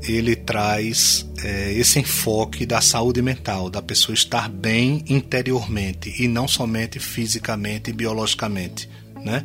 ele 0.02 0.37
traz 0.37 1.26
é, 1.43 1.73
esse 1.73 1.99
enfoque 1.99 2.64
da 2.64 2.81
saúde 2.81 3.21
mental, 3.21 3.69
da 3.69 3.83
pessoa 3.83 4.14
estar 4.14 4.49
bem 4.49 5.05
interiormente 5.09 6.14
e 6.23 6.28
não 6.28 6.47
somente 6.47 6.99
fisicamente 6.99 7.90
e 7.90 7.93
biologicamente. 7.93 8.88
Né? 9.25 9.45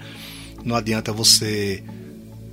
Não 0.64 0.76
adianta 0.76 1.12
você 1.12 1.84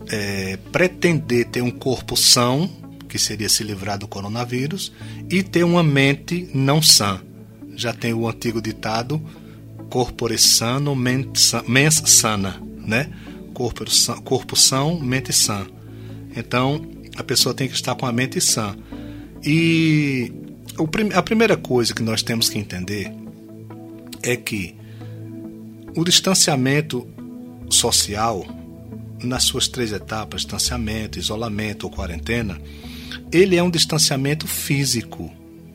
é, 0.08 0.58
pretender 0.72 1.46
ter 1.46 1.62
um 1.62 1.70
corpo 1.70 2.16
são, 2.16 2.68
que 3.08 3.18
seria 3.18 3.48
se 3.48 3.62
livrar 3.64 3.98
do 3.98 4.08
coronavírus, 4.08 4.92
e 5.28 5.42
ter 5.42 5.64
uma 5.64 5.82
mente 5.82 6.48
não 6.54 6.80
sã. 6.80 7.20
Já 7.76 7.92
tem 7.92 8.12
o 8.12 8.28
antigo 8.28 8.60
ditado 8.60 9.20
corpore 9.90 10.38
sano, 10.38 10.94
mens 10.94 12.02
sana, 12.06 12.62
né? 12.78 13.10
Corpo, 13.52 13.84
corpo 14.22 14.56
são, 14.56 14.98
mente 15.00 15.32
sã. 15.32 15.66
Então, 16.34 16.80
a 17.20 17.24
pessoa 17.24 17.54
tem 17.54 17.68
que 17.68 17.74
estar 17.74 17.94
com 17.94 18.06
a 18.06 18.12
mente 18.12 18.40
sã. 18.40 18.76
E 19.44 20.32
a 21.14 21.22
primeira 21.22 21.56
coisa 21.56 21.94
que 21.94 22.02
nós 22.02 22.22
temos 22.22 22.48
que 22.48 22.58
entender 22.58 23.12
é 24.22 24.36
que 24.36 24.74
o 25.94 26.04
distanciamento 26.04 27.06
social, 27.68 28.46
nas 29.22 29.44
suas 29.44 29.68
três 29.68 29.92
etapas, 29.92 30.42
distanciamento, 30.42 31.18
isolamento 31.18 31.84
ou 31.84 31.90
quarentena, 31.90 32.60
ele 33.30 33.56
é 33.56 33.62
um 33.62 33.70
distanciamento 33.70 34.46
físico. 34.46 35.32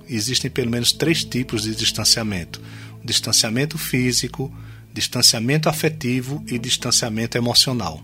Existem 0.09 0.49
pelo 0.49 0.69
menos 0.69 0.91
três 0.91 1.23
tipos 1.23 1.63
de 1.63 1.75
distanciamento: 1.75 2.61
distanciamento 3.03 3.77
físico, 3.77 4.53
distanciamento 4.93 5.69
afetivo 5.69 6.43
e 6.47 6.57
distanciamento 6.57 7.37
emocional. 7.37 8.03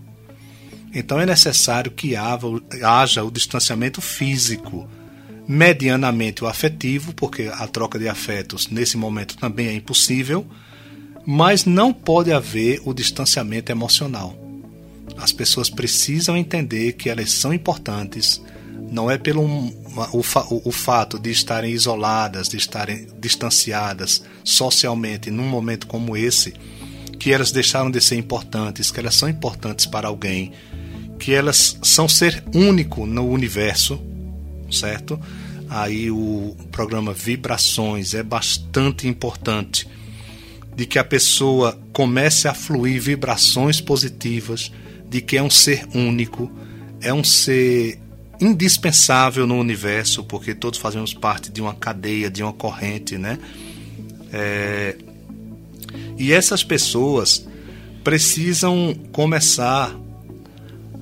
Então 0.94 1.20
é 1.20 1.26
necessário 1.26 1.90
que 1.90 2.14
haja 2.16 3.24
o 3.24 3.30
distanciamento 3.30 4.00
físico, 4.00 4.88
medianamente 5.48 6.44
o 6.44 6.46
afetivo, 6.46 7.14
porque 7.14 7.50
a 7.52 7.66
troca 7.66 7.98
de 7.98 8.08
afetos 8.08 8.68
nesse 8.68 8.96
momento 8.96 9.36
também 9.36 9.68
é 9.68 9.74
impossível, 9.74 10.46
mas 11.26 11.64
não 11.64 11.92
pode 11.92 12.32
haver 12.32 12.80
o 12.84 12.92
distanciamento 12.92 13.72
emocional. 13.72 14.36
As 15.16 15.32
pessoas 15.32 15.70
precisam 15.70 16.36
entender 16.36 16.92
que 16.92 17.08
elas 17.08 17.32
são 17.32 17.52
importantes, 17.52 18.42
não 18.90 19.10
é 19.10 19.16
pelo 19.16 19.42
o, 19.42 20.22
o, 20.64 20.72
fato 20.72 21.18
de 21.18 21.30
estarem 21.30 21.72
isoladas, 21.72 22.48
de 22.48 22.56
estarem 22.56 23.08
distanciadas 23.18 24.22
socialmente 24.44 25.30
num 25.30 25.48
momento 25.48 25.86
como 25.86 26.16
esse, 26.16 26.54
que 27.18 27.32
elas 27.32 27.52
deixaram 27.52 27.90
de 27.90 28.00
ser 28.00 28.16
importantes, 28.16 28.90
que 28.90 29.00
elas 29.00 29.14
são 29.14 29.28
importantes 29.28 29.86
para 29.86 30.08
alguém, 30.08 30.52
que 31.22 31.32
elas 31.32 31.78
são 31.82 32.08
ser 32.08 32.42
único 32.52 33.06
no 33.06 33.28
universo, 33.28 34.02
certo? 34.72 35.20
Aí 35.70 36.10
o 36.10 36.56
programa 36.72 37.12
Vibrações 37.12 38.12
é 38.12 38.24
bastante 38.24 39.06
importante 39.06 39.88
de 40.74 40.84
que 40.84 40.98
a 40.98 41.04
pessoa 41.04 41.78
comece 41.92 42.48
a 42.48 42.54
fluir 42.54 43.00
vibrações 43.00 43.80
positivas, 43.80 44.72
de 45.08 45.20
que 45.20 45.36
é 45.36 45.42
um 45.42 45.48
ser 45.48 45.86
único, 45.94 46.50
é 47.00 47.14
um 47.14 47.22
ser 47.22 48.00
indispensável 48.40 49.46
no 49.46 49.56
universo, 49.60 50.24
porque 50.24 50.56
todos 50.56 50.80
fazemos 50.80 51.14
parte 51.14 51.52
de 51.52 51.60
uma 51.60 51.72
cadeia, 51.72 52.28
de 52.28 52.42
uma 52.42 52.52
corrente, 52.52 53.16
né? 53.16 53.38
É... 54.32 54.96
E 56.18 56.32
essas 56.32 56.64
pessoas 56.64 57.46
precisam 58.02 58.92
começar 59.12 60.01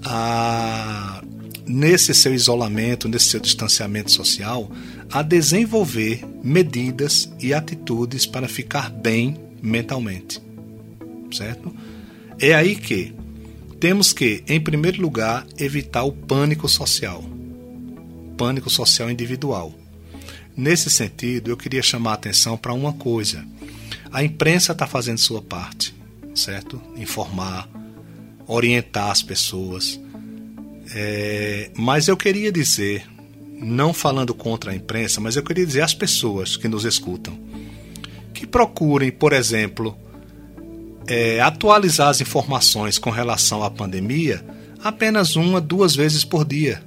a, 0.05 1.23
nesse 1.67 2.15
seu 2.15 2.35
isolamento, 2.35 3.09
nesse 3.09 3.27
seu 3.27 3.41
distanciamento 3.41 4.11
social, 4.11 4.71
a 5.11 5.23
desenvolver 5.23 6.25
medidas 6.43 7.31
e 7.39 7.53
atitudes 7.53 8.27
para 8.27 8.49
ficar 8.49 8.91
bem 8.91 9.37
mentalmente. 9.63 10.41
Certo? 11.33 11.75
É 12.39 12.55
aí 12.55 12.75
que 12.75 13.15
temos 13.79 14.13
que, 14.13 14.43
em 14.47 14.61
primeiro 14.61 15.01
lugar, 15.01 15.47
evitar 15.59 16.05
o 16.05 16.13
pânico 16.13 16.69
social. 16.69 17.25
Pânico 18.37 18.69
social 18.69 19.11
individual. 19.11 19.75
Nesse 20.57 20.91
sentido, 20.91 21.51
eu 21.51 21.57
queria 21.57 21.83
chamar 21.83 22.13
a 22.13 22.15
atenção 22.15 22.57
para 22.57 22.75
uma 22.75 22.93
coisa. 22.93 23.45
A 24.13 24.25
imprensa 24.25 24.73
está 24.73 24.87
fazendo 24.87 25.19
sua 25.19 25.41
parte, 25.41 25.95
certo? 26.35 26.83
Informar, 26.97 27.69
orientar 28.53 29.11
as 29.11 29.23
pessoas. 29.23 30.01
É, 30.95 31.71
mas 31.77 32.09
eu 32.09 32.17
queria 32.17 32.51
dizer, 32.51 33.07
não 33.61 33.93
falando 33.95 34.35
contra 34.35 34.73
a 34.73 34.75
imprensa, 34.75 35.21
mas 35.21 35.37
eu 35.37 35.43
queria 35.43 35.65
dizer 35.65 35.83
às 35.83 35.95
pessoas 35.95 36.57
que 36.57 36.69
nos 36.69 36.85
escutam 36.85 37.51
que 38.41 38.47
procurem, 38.47 39.13
por 39.13 39.35
exemplo, 39.35 39.95
é, 41.07 41.41
atualizar 41.41 42.09
as 42.09 42.23
informações 42.23 42.99
com 42.99 43.11
relação 43.11 43.63
à 43.63 43.71
pandemia 43.71 44.43
apenas 44.83 45.37
uma, 45.37 45.61
duas 45.61 45.95
vezes 45.95 46.25
por 46.25 46.47
dia. 46.47 46.83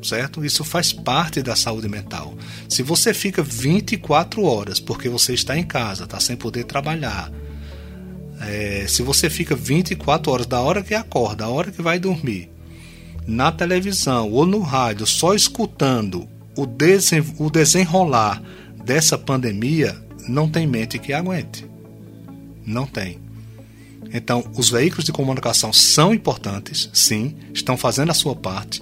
Certo? 0.00 0.44
Isso 0.44 0.62
faz 0.62 0.92
parte 0.92 1.42
da 1.42 1.56
saúde 1.56 1.88
mental. 1.88 2.36
Se 2.68 2.84
você 2.84 3.12
fica 3.12 3.42
24 3.42 4.44
horas 4.44 4.78
porque 4.78 5.08
você 5.08 5.34
está 5.34 5.58
em 5.58 5.64
casa, 5.64 6.04
está 6.04 6.20
sem 6.20 6.36
poder 6.36 6.64
trabalhar, 6.64 7.32
é, 8.40 8.86
se 8.88 9.02
você 9.02 9.30
fica 9.30 9.54
24 9.54 10.32
horas, 10.32 10.46
da 10.46 10.60
hora 10.60 10.82
que 10.82 10.94
acorda, 10.94 11.44
da 11.44 11.48
hora 11.48 11.70
que 11.70 11.82
vai 11.82 11.98
dormir, 11.98 12.50
na 13.26 13.50
televisão 13.50 14.30
ou 14.30 14.44
no 14.44 14.60
rádio, 14.60 15.06
só 15.06 15.34
escutando 15.34 16.28
o, 16.56 16.66
desen, 16.66 17.24
o 17.38 17.50
desenrolar 17.50 18.42
dessa 18.84 19.16
pandemia, 19.16 19.96
não 20.28 20.48
tem 20.48 20.66
mente 20.66 20.98
que 20.98 21.12
aguente. 21.12 21.66
Não 22.66 22.86
tem. 22.86 23.18
Então, 24.12 24.44
os 24.56 24.70
veículos 24.70 25.04
de 25.04 25.12
comunicação 25.12 25.72
são 25.72 26.14
importantes, 26.14 26.88
sim, 26.92 27.34
estão 27.52 27.76
fazendo 27.76 28.10
a 28.10 28.14
sua 28.14 28.36
parte, 28.36 28.80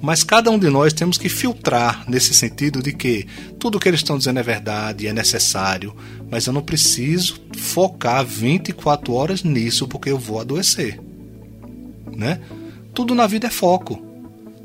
mas 0.00 0.24
cada 0.24 0.50
um 0.50 0.58
de 0.58 0.70
nós 0.70 0.92
temos 0.92 1.18
que 1.18 1.28
filtrar 1.28 2.04
nesse 2.08 2.32
sentido 2.32 2.82
de 2.82 2.92
que 2.92 3.26
tudo 3.58 3.76
o 3.76 3.80
que 3.80 3.88
eles 3.88 4.00
estão 4.00 4.16
dizendo 4.16 4.40
é 4.40 4.42
verdade, 4.42 5.06
é 5.06 5.12
necessário, 5.12 5.94
mas 6.30 6.46
eu 6.46 6.52
não 6.52 6.62
preciso 6.62 7.38
focar 7.56 8.24
24 8.24 9.12
horas 9.12 9.42
nisso 9.42 9.86
porque 9.86 10.10
eu 10.10 10.18
vou 10.18 10.40
adoecer. 10.40 10.98
Né? 12.16 12.40
Tudo 12.94 13.14
na 13.14 13.26
vida 13.26 13.46
é 13.46 13.50
foco. 13.50 14.10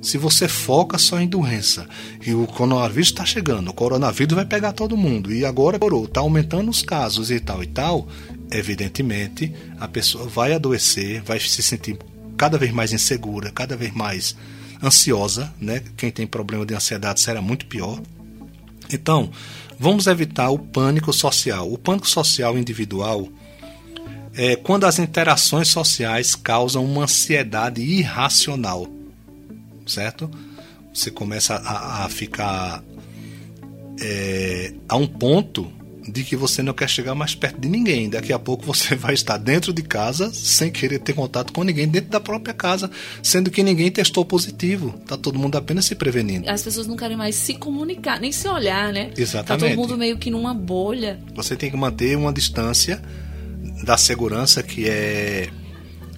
Se 0.01 0.17
você 0.17 0.47
foca 0.47 0.99
só 0.99 1.19
em 1.19 1.27
doença 1.27 1.87
e 2.25 2.33
o 2.33 2.45
coronavírus 2.45 3.07
está 3.07 3.25
chegando, 3.25 3.69
o 3.69 3.73
coronavírus 3.73 4.35
vai 4.35 4.45
pegar 4.45 4.71
todo 4.71 4.95
mundo 4.95 5.33
e 5.33 5.43
agora 5.43 5.77
está 5.77 6.21
aumentando 6.21 6.69
os 6.69 6.83
casos 6.83 7.31
e 7.31 7.39
tal 7.39 7.63
e 7.63 7.67
tal, 7.67 8.07
evidentemente 8.51 9.51
a 9.79 9.87
pessoa 9.87 10.27
vai 10.27 10.53
adoecer, 10.53 11.23
vai 11.23 11.39
se 11.39 11.63
sentir 11.63 11.97
cada 12.37 12.57
vez 12.57 12.71
mais 12.71 12.93
insegura, 12.93 13.51
cada 13.51 13.75
vez 13.75 13.91
mais 13.93 14.35
ansiosa, 14.83 15.53
né? 15.59 15.81
Quem 15.97 16.11
tem 16.11 16.27
problema 16.27 16.65
de 16.65 16.73
ansiedade 16.73 17.19
será 17.19 17.41
muito 17.41 17.65
pior. 17.65 18.01
Então, 18.91 19.31
vamos 19.79 20.07
evitar 20.07 20.49
o 20.49 20.59
pânico 20.59 21.11
social. 21.11 21.71
O 21.71 21.77
pânico 21.77 22.07
social 22.07 22.57
individual 22.57 23.27
é 24.33 24.55
quando 24.55 24.85
as 24.85 24.99
interações 24.99 25.69
sociais 25.69 26.35
causam 26.35 26.83
uma 26.83 27.03
ansiedade 27.03 27.81
irracional, 27.81 28.87
certo? 29.87 30.29
Você 30.93 31.09
começa 31.09 31.55
a, 31.55 32.05
a 32.05 32.09
ficar 32.09 32.83
é, 33.99 34.73
a 34.87 34.95
um 34.97 35.07
ponto 35.07 35.71
de 36.07 36.23
que 36.23 36.35
você 36.35 36.61
não 36.61 36.73
quer 36.73 36.87
chegar 36.87 37.15
mais 37.15 37.33
perto 37.33 37.59
de 37.59 37.67
ninguém. 37.67 38.09
Daqui 38.09 38.31
a 38.31 38.39
pouco 38.39 38.65
você 38.65 38.93
vai 38.95 39.13
estar 39.13 39.37
dentro 39.37 39.73
de 39.73 39.81
casa 39.81 40.31
sem 40.33 40.71
querer 40.71 40.99
ter 40.99 41.13
contato 41.13 41.51
com 41.51 41.63
ninguém 41.63 41.87
dentro 41.87 42.11
da 42.11 42.19
própria 42.19 42.53
casa, 42.53 42.89
sendo 43.23 43.49
que 43.49 43.63
ninguém 43.63 43.91
testou 43.91 44.23
positivo. 44.23 44.91
Tá 45.07 45.17
todo 45.17 45.39
mundo 45.39 45.57
apenas 45.57 45.85
se 45.85 45.95
prevenindo. 45.95 46.49
As 46.49 46.61
pessoas 46.61 46.87
não 46.87 46.95
querem 46.95 47.17
mais 47.17 47.35
se 47.35 47.55
comunicar, 47.55 48.19
nem 48.19 48.31
se 48.31 48.47
olhar, 48.47 48.93
né? 48.93 49.11
Exatamente. 49.17 49.61
Tá 49.61 49.67
todo 49.67 49.77
mundo 49.77 49.97
meio 49.97 50.17
que 50.17 50.29
numa 50.29 50.53
bolha. 50.53 51.19
Você 51.33 51.55
tem 51.55 51.71
que 51.71 51.77
manter 51.77 52.15
uma 52.15 52.31
distância 52.31 53.01
da 53.83 53.97
segurança 53.97 54.61
que 54.61 54.87
é 54.87 55.49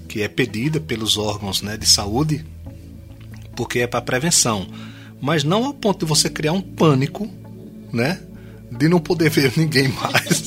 que 0.08 0.22
é 0.22 0.27
pedida 0.27 0.79
pelos 0.79 1.17
órgãos 1.17 1.62
né, 1.62 1.75
de 1.75 1.86
saúde, 1.86 2.46
porque 3.56 3.79
é 3.79 3.88
para 3.88 4.01
prevenção, 4.01 4.65
mas 5.20 5.44
não 5.44 5.65
ao 5.65 5.74
ponto 5.74 6.06
de 6.06 6.10
você 6.10 6.29
criar 6.29 6.53
um 6.53 6.62
pânico, 6.62 7.29
né, 7.91 8.22
de 8.72 8.90
não 8.90 9.00
poder 9.00 9.30
ver 9.30 9.54
ninguém 9.58 9.90
mais. 9.90 10.46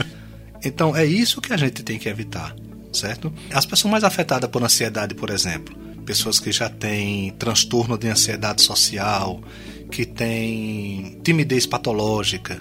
então 0.64 0.96
é 0.96 1.04
isso 1.04 1.40
que 1.40 1.52
a 1.52 1.56
gente 1.56 1.82
tem 1.82 1.98
que 1.98 2.08
evitar, 2.08 2.54
certo? 2.92 3.32
As 3.52 3.66
pessoas 3.66 3.90
mais 3.92 4.04
afetadas 4.04 4.50
por 4.50 4.62
ansiedade, 4.62 5.14
por 5.14 5.30
exemplo, 5.30 5.76
pessoas 6.04 6.38
que 6.38 6.52
já 6.52 6.68
têm 6.68 7.30
transtorno 7.32 7.96
de 7.96 8.08
ansiedade 8.08 8.62
social, 8.62 9.42
que 9.90 10.04
têm 10.04 11.20
timidez 11.22 11.66
patológica, 11.66 12.60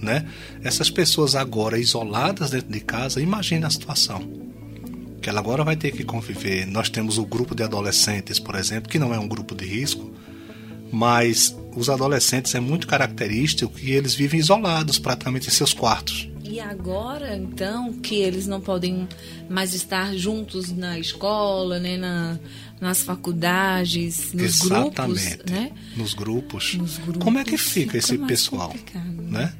né? 0.00 0.26
Essas 0.62 0.90
pessoas 0.90 1.34
agora 1.34 1.78
isoladas 1.78 2.50
dentro 2.50 2.70
de 2.70 2.80
casa, 2.80 3.20
imagine 3.20 3.64
a 3.64 3.70
situação. 3.70 4.44
Que 5.20 5.30
ela 5.30 5.40
agora 5.40 5.64
vai 5.64 5.74
ter 5.74 5.90
que 5.90 6.04
conviver. 6.04 6.66
Nós 6.66 6.90
temos 6.90 7.16
o 7.16 7.24
grupo 7.24 7.54
de 7.54 7.62
adolescentes, 7.62 8.38
por 8.38 8.54
exemplo, 8.54 8.90
que 8.90 8.98
não 8.98 9.14
é 9.14 9.18
um 9.18 9.26
grupo 9.26 9.54
de 9.54 9.64
risco, 9.64 10.12
mas 10.94 11.54
os 11.76 11.90
adolescentes 11.90 12.54
é 12.54 12.60
muito 12.60 12.86
característico 12.86 13.72
que 13.74 13.90
eles 13.90 14.14
vivem 14.14 14.38
isolados 14.40 14.98
praticamente 14.98 15.48
em 15.48 15.50
seus 15.50 15.72
quartos. 15.74 16.28
E 16.44 16.60
agora, 16.60 17.36
então, 17.36 17.92
que 17.94 18.14
eles 18.16 18.46
não 18.46 18.60
podem 18.60 19.08
mais 19.50 19.74
estar 19.74 20.14
juntos 20.14 20.70
na 20.70 20.98
escola, 20.98 21.80
né, 21.80 21.96
na, 21.96 22.38
nas 22.80 23.02
faculdades, 23.02 24.32
nos 24.32 24.42
Exatamente. 24.62 24.94
grupos, 25.36 25.50
né? 25.50 25.72
Nos 25.96 26.14
grupos. 26.14 26.74
Nos 26.74 26.98
grupos 26.98 27.22
Como 27.24 27.38
é 27.38 27.44
que 27.44 27.56
fica, 27.56 27.98
esse 27.98 28.16
mais 28.16 28.28
pessoal, 28.28 28.68
complicado, 28.68 29.22
né? 29.22 29.52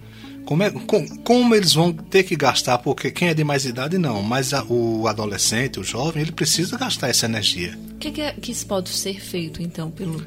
Como, 0.44 0.62
é, 0.62 0.70
com- 0.70 1.08
como 1.24 1.54
eles 1.54 1.72
vão 1.72 1.90
ter 1.90 2.22
que 2.22 2.36
gastar? 2.36 2.76
Porque 2.78 3.10
quem 3.10 3.28
é 3.28 3.34
de 3.34 3.42
mais 3.42 3.64
idade 3.64 3.96
não, 3.96 4.22
mas 4.22 4.52
a- 4.52 4.62
o 4.64 5.08
adolescente, 5.08 5.80
o 5.80 5.82
jovem, 5.84 6.22
ele 6.22 6.32
precisa 6.32 6.76
gastar 6.76 7.08
essa 7.08 7.24
energia. 7.24 7.78
O 7.94 7.98
que, 7.98 8.10
que, 8.10 8.20
é- 8.20 8.32
que 8.34 8.52
isso 8.52 8.66
pode 8.66 8.90
ser 8.90 9.18
feito, 9.20 9.62
então, 9.62 9.90
pelo, 9.90 10.22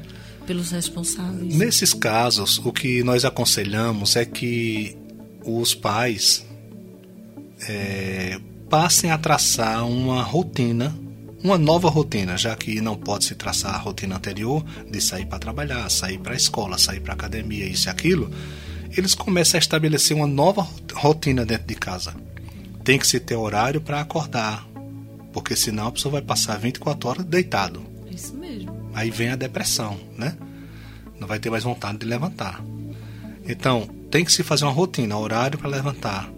pelos 0.48 0.70
responsáveis? 0.70 1.54
Nesses 1.54 1.92
casos, 1.92 2.58
o 2.64 2.72
que 2.72 3.04
nós 3.04 3.26
aconselhamos 3.26 4.16
é 4.16 4.24
que 4.24 4.96
os 5.44 5.74
pais 5.74 6.44
é, 7.68 8.40
passem 8.70 9.10
a 9.10 9.18
traçar 9.18 9.86
uma 9.86 10.22
rotina, 10.22 10.98
uma 11.44 11.58
nova 11.58 11.90
rotina, 11.90 12.38
já 12.38 12.56
que 12.56 12.80
não 12.80 12.96
pode 12.96 13.26
se 13.26 13.34
traçar 13.34 13.74
a 13.74 13.78
rotina 13.78 14.16
anterior 14.16 14.64
de 14.90 15.00
sair 15.02 15.26
para 15.26 15.38
trabalhar, 15.38 15.88
sair 15.90 16.18
para 16.18 16.32
a 16.32 16.36
escola, 16.36 16.78
sair 16.78 17.00
para 17.00 17.12
a 17.12 17.16
academia, 17.16 17.66
isso 17.66 17.88
e 17.88 17.90
aquilo. 17.90 18.30
Eles 18.96 19.14
começam 19.14 19.58
a 19.58 19.60
estabelecer 19.60 20.16
uma 20.16 20.26
nova 20.26 20.66
rotina 20.94 21.44
dentro 21.44 21.66
de 21.66 21.74
casa. 21.74 22.14
Tem 22.82 22.98
que 22.98 23.06
se 23.06 23.20
ter 23.20 23.36
horário 23.36 23.82
para 23.82 24.00
acordar, 24.00 24.66
porque 25.30 25.54
senão 25.54 25.88
a 25.88 25.92
pessoa 25.92 26.12
vai 26.12 26.22
passar 26.22 26.58
24 26.58 27.06
horas 27.06 27.24
deitado. 27.26 27.87
Aí 28.98 29.12
vem 29.12 29.28
a 29.28 29.36
depressão, 29.36 29.96
né? 30.16 30.36
Não 31.20 31.28
vai 31.28 31.38
ter 31.38 31.50
mais 31.50 31.62
vontade 31.62 31.98
de 31.98 32.06
levantar. 32.06 32.60
Então, 33.48 33.88
tem 34.10 34.24
que 34.24 34.32
se 34.32 34.42
fazer 34.42 34.64
uma 34.64 34.72
rotina, 34.72 35.16
horário 35.16 35.56
para 35.56 35.70
levantar. 35.70 36.28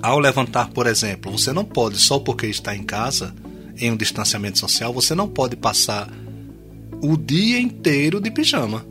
Ao 0.00 0.20
levantar, 0.20 0.70
por 0.70 0.86
exemplo, 0.86 1.32
você 1.32 1.52
não 1.52 1.64
pode, 1.64 1.98
só 1.98 2.20
porque 2.20 2.46
está 2.46 2.76
em 2.76 2.84
casa, 2.84 3.34
em 3.76 3.90
um 3.90 3.96
distanciamento 3.96 4.56
social, 4.56 4.92
você 4.92 5.16
não 5.16 5.28
pode 5.28 5.56
passar 5.56 6.08
o 7.02 7.16
dia 7.16 7.58
inteiro 7.58 8.20
de 8.20 8.30
pijama. 8.30 8.86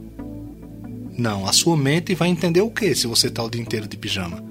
Não, 1.18 1.48
a 1.48 1.54
sua 1.54 1.78
mente 1.78 2.14
vai 2.16 2.28
entender 2.28 2.60
o 2.60 2.70
que 2.70 2.94
se 2.94 3.08
você 3.08 3.28
está 3.28 3.42
o 3.42 3.50
dia 3.50 3.62
inteiro 3.62 3.88
de 3.88 3.96
pijama. 3.96 4.44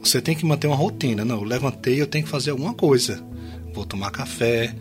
Você 0.00 0.20
tem 0.20 0.36
que 0.36 0.46
manter 0.46 0.68
uma 0.68 0.76
rotina. 0.76 1.24
Não, 1.24 1.38
eu 1.38 1.44
levantei, 1.44 2.00
eu 2.00 2.06
tenho 2.06 2.24
que 2.24 2.30
fazer 2.30 2.52
alguma 2.52 2.72
coisa. 2.72 3.20
Vou 3.74 3.84
tomar 3.84 4.12
café. 4.12 4.72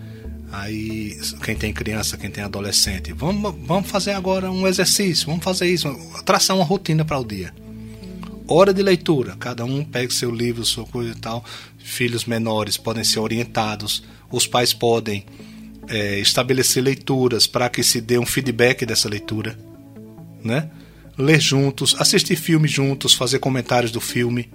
Aí, 0.51 1.19
quem 1.43 1.55
tem 1.55 1.71
criança, 1.71 2.17
quem 2.17 2.29
tem 2.29 2.43
adolescente, 2.43 3.13
vamos, 3.13 3.53
vamos 3.65 3.89
fazer 3.89 4.11
agora 4.11 4.51
um 4.51 4.67
exercício, 4.67 5.27
vamos 5.27 5.43
fazer 5.43 5.67
isso, 5.67 5.93
traçar 6.25 6.55
uma 6.55 6.65
rotina 6.65 7.05
para 7.05 7.19
o 7.19 7.23
dia. 7.23 7.53
Hora 8.47 8.73
de 8.73 8.81
leitura, 8.81 9.35
cada 9.35 9.63
um 9.63 9.83
pega 9.83 10.11
seu 10.11 10.31
livro, 10.31 10.65
sua 10.65 10.83
coisa 10.85 11.11
e 11.11 11.15
tal. 11.15 11.45
Filhos 11.77 12.25
menores 12.25 12.77
podem 12.77 13.03
ser 13.03 13.19
orientados, 13.19 14.03
os 14.31 14.47
pais 14.47 14.73
podem 14.73 15.23
é, 15.87 16.19
estabelecer 16.19 16.83
leituras 16.83 17.45
para 17.45 17.69
que 17.69 17.83
se 17.83 18.01
dê 18.01 18.17
um 18.17 18.25
feedback 18.25 18.87
dessa 18.87 19.07
leitura, 19.07 19.57
né? 20.43 20.69
Ler 21.15 21.39
juntos, 21.39 21.95
assistir 21.99 22.35
filme 22.35 22.67
juntos, 22.67 23.13
fazer 23.13 23.37
comentários 23.37 23.91
do 23.91 24.01
filme, 24.01 24.49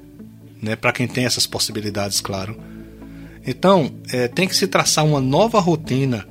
né? 0.60 0.74
Para 0.74 0.92
quem 0.92 1.06
tem 1.06 1.24
essas 1.24 1.46
possibilidades, 1.46 2.20
claro. 2.20 2.58
Então, 3.46 3.94
é, 4.12 4.28
tem 4.28 4.48
que 4.48 4.56
se 4.56 4.66
traçar 4.66 5.04
uma 5.04 5.20
nova 5.20 5.60
rotina 5.60 6.26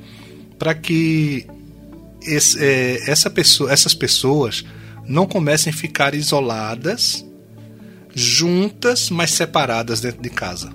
para 0.58 0.74
que 0.74 1.46
esse, 2.22 2.64
é, 2.64 3.10
essa 3.10 3.30
pessoa, 3.30 3.72
essas 3.72 3.94
pessoas 3.94 4.64
não 5.06 5.26
comecem 5.26 5.72
a 5.72 5.76
ficar 5.76 6.14
isoladas, 6.16 7.26
juntas, 8.16 9.10
mas 9.10 9.32
separadas 9.32 10.02
dentro 10.02 10.22
de 10.22 10.30
casa. 10.30 10.74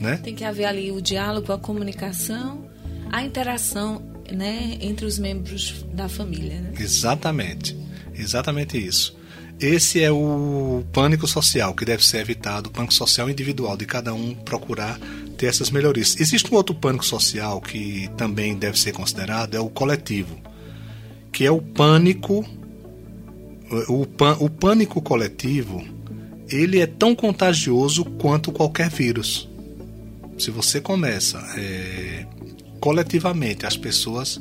Né? 0.00 0.18
Tem 0.22 0.34
que 0.34 0.44
haver 0.44 0.66
ali 0.66 0.90
o 0.90 1.00
diálogo, 1.00 1.52
a 1.52 1.58
comunicação, 1.58 2.64
a 3.10 3.22
interação 3.22 4.02
né, 4.32 4.76
entre 4.80 5.06
os 5.06 5.18
membros 5.18 5.84
da 5.92 6.08
família. 6.08 6.60
Né? 6.60 6.72
Exatamente. 6.78 7.76
Exatamente 8.14 8.78
isso. 8.78 9.16
Esse 9.60 10.02
é 10.02 10.10
o 10.10 10.84
pânico 10.92 11.26
social 11.26 11.74
que 11.74 11.84
deve 11.84 12.04
ser 12.04 12.18
evitado, 12.18 12.68
o 12.68 12.72
pânico 12.72 12.92
social 12.92 13.30
individual, 13.30 13.76
de 13.76 13.86
cada 13.86 14.12
um 14.12 14.34
procurar 14.34 14.98
ter 15.34 15.46
essas 15.46 15.70
melhorias. 15.70 16.18
Existe 16.18 16.52
um 16.52 16.56
outro 16.56 16.74
pânico 16.74 17.04
social 17.04 17.60
que 17.60 18.08
também 18.16 18.54
deve 18.56 18.78
ser 18.78 18.92
considerado, 18.92 19.54
é 19.54 19.60
o 19.60 19.68
coletivo, 19.68 20.38
que 21.32 21.44
é 21.44 21.50
o 21.50 21.60
pânico. 21.60 22.44
O, 23.88 24.06
pân- 24.06 24.36
o 24.40 24.48
pânico 24.48 25.00
coletivo, 25.02 25.84
ele 26.48 26.78
é 26.78 26.86
tão 26.86 27.14
contagioso 27.14 28.04
quanto 28.04 28.52
qualquer 28.52 28.90
vírus. 28.90 29.48
Se 30.38 30.50
você 30.50 30.80
começa 30.80 31.38
é, 31.56 32.26
coletivamente, 32.80 33.66
as 33.66 33.76
pessoas 33.76 34.40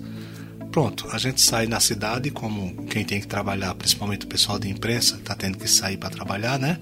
Pronto, 0.73 1.07
a 1.11 1.19
gente 1.19 1.39
sai 1.39 1.67
na 1.67 1.79
cidade, 1.79 2.31
como 2.31 2.87
quem 2.87 3.05
tem 3.05 3.21
que 3.21 3.27
trabalhar, 3.27 3.75
principalmente 3.75 4.25
o 4.25 4.27
pessoal 4.27 4.57
de 4.57 4.67
imprensa, 4.67 5.17
está 5.17 5.35
tendo 5.35 5.55
que 5.55 5.67
sair 5.67 5.97
para 5.97 6.09
trabalhar, 6.09 6.57
né? 6.57 6.79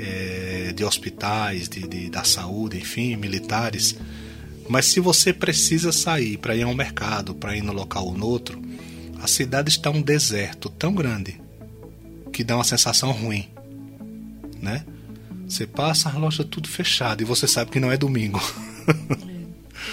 É, 0.00 0.31
de 0.72 0.84
hospitais, 0.84 1.68
de, 1.68 1.86
de- 1.86 2.10
da 2.10 2.24
saúde, 2.24 2.78
enfim, 2.78 3.16
militares. 3.16 3.96
Mas 4.68 4.86
se 4.86 5.00
você 5.00 5.32
precisa 5.32 5.92
sair 5.92 6.36
para 6.38 6.56
ir 6.56 6.62
ao 6.62 6.74
mercado, 6.74 7.34
para 7.34 7.56
ir 7.56 7.62
no 7.62 7.72
local 7.72 8.06
ou 8.06 8.14
no 8.16 8.26
outro, 8.26 8.60
a 9.20 9.26
cidade 9.26 9.68
está 9.70 9.90
um 9.90 10.00
deserto 10.02 10.68
tão 10.68 10.94
grande 10.94 11.40
que 12.32 12.42
dá 12.42 12.56
uma 12.56 12.64
sensação 12.64 13.12
ruim, 13.12 13.48
né? 14.60 14.84
Você 15.48 15.66
passa 15.66 16.08
a 16.08 16.16
loja 16.16 16.42
tudo 16.44 16.66
fechado 16.68 17.20
e 17.20 17.24
você 17.24 17.46
sabe 17.46 17.70
que 17.70 17.78
não 17.80 17.92
é 17.92 17.96
domingo. 17.96 18.40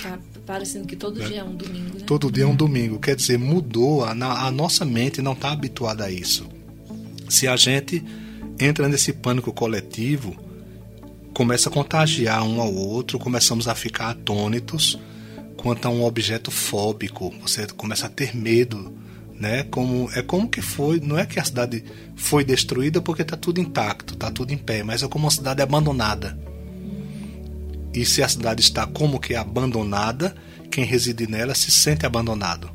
Tá 0.02 0.18
parecendo 0.46 0.88
que 0.88 0.96
todo 0.96 1.22
dia 1.22 1.40
é 1.42 1.44
um 1.44 1.56
domingo, 1.56 1.98
né? 2.00 2.06
Todo 2.06 2.32
dia 2.32 2.44
é 2.44 2.48
um 2.48 2.56
domingo. 2.56 2.98
Quer 3.00 3.16
dizer, 3.16 3.38
mudou. 3.38 4.06
A, 4.06 4.12
a 4.12 4.52
nossa 4.52 4.86
mente 4.86 5.22
não 5.22 5.34
está 5.34 5.52
habituada 5.52 6.06
a 6.06 6.12
isso. 6.12 6.48
Se 7.28 7.48
a 7.48 7.56
gente 7.56 8.04
entra 8.60 8.88
nesse 8.88 9.12
pânico 9.12 9.52
coletivo, 9.52 10.36
começa 11.34 11.70
a 11.70 11.72
contagiar 11.72 12.44
um 12.44 12.60
ao 12.62 12.74
outro, 12.74 13.20
começamos 13.20 13.68
a 13.68 13.76
ficar 13.76 14.10
atônitos 14.10 15.00
quanto 15.58 15.88
a 15.88 15.90
um 15.90 16.04
objeto 16.04 16.52
fóbico. 16.52 17.34
Você 17.42 17.68
começa 17.68 18.08
a 18.08 18.10
ter 18.10 18.36
medo, 18.36 18.94
né? 19.34 19.64
Como 19.64 20.10
é 20.14 20.22
como 20.22 20.50
que 20.50 20.62
foi? 20.62 21.00
Não 21.00 21.18
é 21.18 21.26
que 21.26 21.40
a 21.40 21.44
cidade 21.44 21.84
foi 22.16 22.44
destruída 22.44 23.02
porque 23.02 23.22
está 23.22 23.38
tudo 23.38 23.60
intacto, 23.60 24.14
está 24.14 24.32
tudo 24.32 24.54
em 24.54 24.58
pé, 24.58 24.84
mas 24.84 25.04
é 25.04 25.08
como 25.08 25.26
uma 25.26 25.32
cidade 25.32 25.62
abandonada. 25.62 26.38
E 27.94 28.06
se 28.06 28.22
a 28.22 28.28
cidade 28.28 28.62
está 28.62 28.86
como 28.86 29.20
que 29.20 29.36
abandonada, 29.36 30.36
quem 30.70 30.86
reside 30.86 31.28
nela 31.28 31.56
se 31.56 31.72
sente 31.72 32.06
abandonado. 32.06 32.70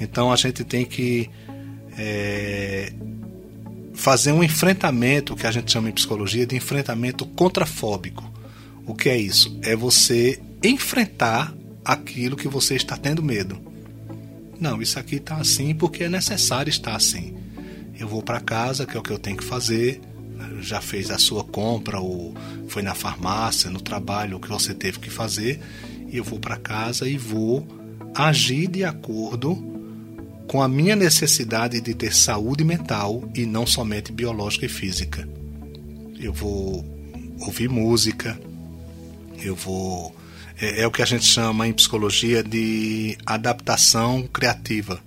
Então 0.00 0.32
a 0.32 0.36
gente 0.36 0.64
tem 0.64 0.84
que 0.84 1.28
é, 1.98 2.92
fazer 4.00 4.32
um 4.32 4.42
enfrentamento, 4.42 5.36
que 5.36 5.46
a 5.46 5.52
gente 5.52 5.70
chama 5.70 5.90
em 5.90 5.92
psicologia 5.92 6.46
de 6.46 6.56
enfrentamento 6.56 7.26
contrafóbico. 7.26 8.24
O 8.86 8.94
que 8.94 9.10
é 9.10 9.16
isso? 9.18 9.58
É 9.62 9.76
você 9.76 10.40
enfrentar 10.64 11.54
aquilo 11.84 12.34
que 12.34 12.48
você 12.48 12.74
está 12.74 12.96
tendo 12.96 13.22
medo. 13.22 13.60
Não, 14.58 14.80
isso 14.80 14.98
aqui 14.98 15.16
está 15.16 15.36
assim 15.36 15.74
porque 15.74 16.04
é 16.04 16.08
necessário 16.08 16.70
estar 16.70 16.96
assim. 16.96 17.34
Eu 17.98 18.08
vou 18.08 18.22
para 18.22 18.40
casa, 18.40 18.86
que 18.86 18.96
é 18.96 19.00
o 19.00 19.02
que 19.02 19.10
eu 19.10 19.18
tenho 19.18 19.36
que 19.36 19.44
fazer. 19.44 20.00
Já 20.62 20.80
fez 20.80 21.10
a 21.10 21.18
sua 21.18 21.44
compra, 21.44 22.00
ou 22.00 22.34
foi 22.68 22.80
na 22.80 22.94
farmácia, 22.94 23.68
no 23.68 23.82
trabalho, 23.82 24.38
o 24.38 24.40
que 24.40 24.48
você 24.48 24.72
teve 24.72 24.98
que 24.98 25.10
fazer. 25.10 25.60
E 26.08 26.16
eu 26.16 26.24
vou 26.24 26.40
para 26.40 26.56
casa 26.56 27.06
e 27.06 27.18
vou 27.18 27.68
agir 28.14 28.66
de 28.66 28.82
acordo 28.82 29.79
com 30.50 30.60
a 30.60 30.66
minha 30.66 30.96
necessidade 30.96 31.80
de 31.80 31.94
ter 31.94 32.12
saúde 32.12 32.64
mental 32.64 33.22
e 33.36 33.46
não 33.46 33.64
somente 33.64 34.10
biológica 34.10 34.66
e 34.66 34.68
física. 34.68 35.28
Eu 36.18 36.32
vou 36.32 36.84
ouvir 37.42 37.68
música, 37.68 38.36
eu 39.40 39.54
vou. 39.54 40.12
É, 40.60 40.82
é 40.82 40.86
o 40.88 40.90
que 40.90 41.02
a 41.02 41.04
gente 41.04 41.24
chama 41.24 41.68
em 41.68 41.72
psicologia 41.72 42.42
de 42.42 43.16
adaptação 43.24 44.26
criativa. 44.26 45.00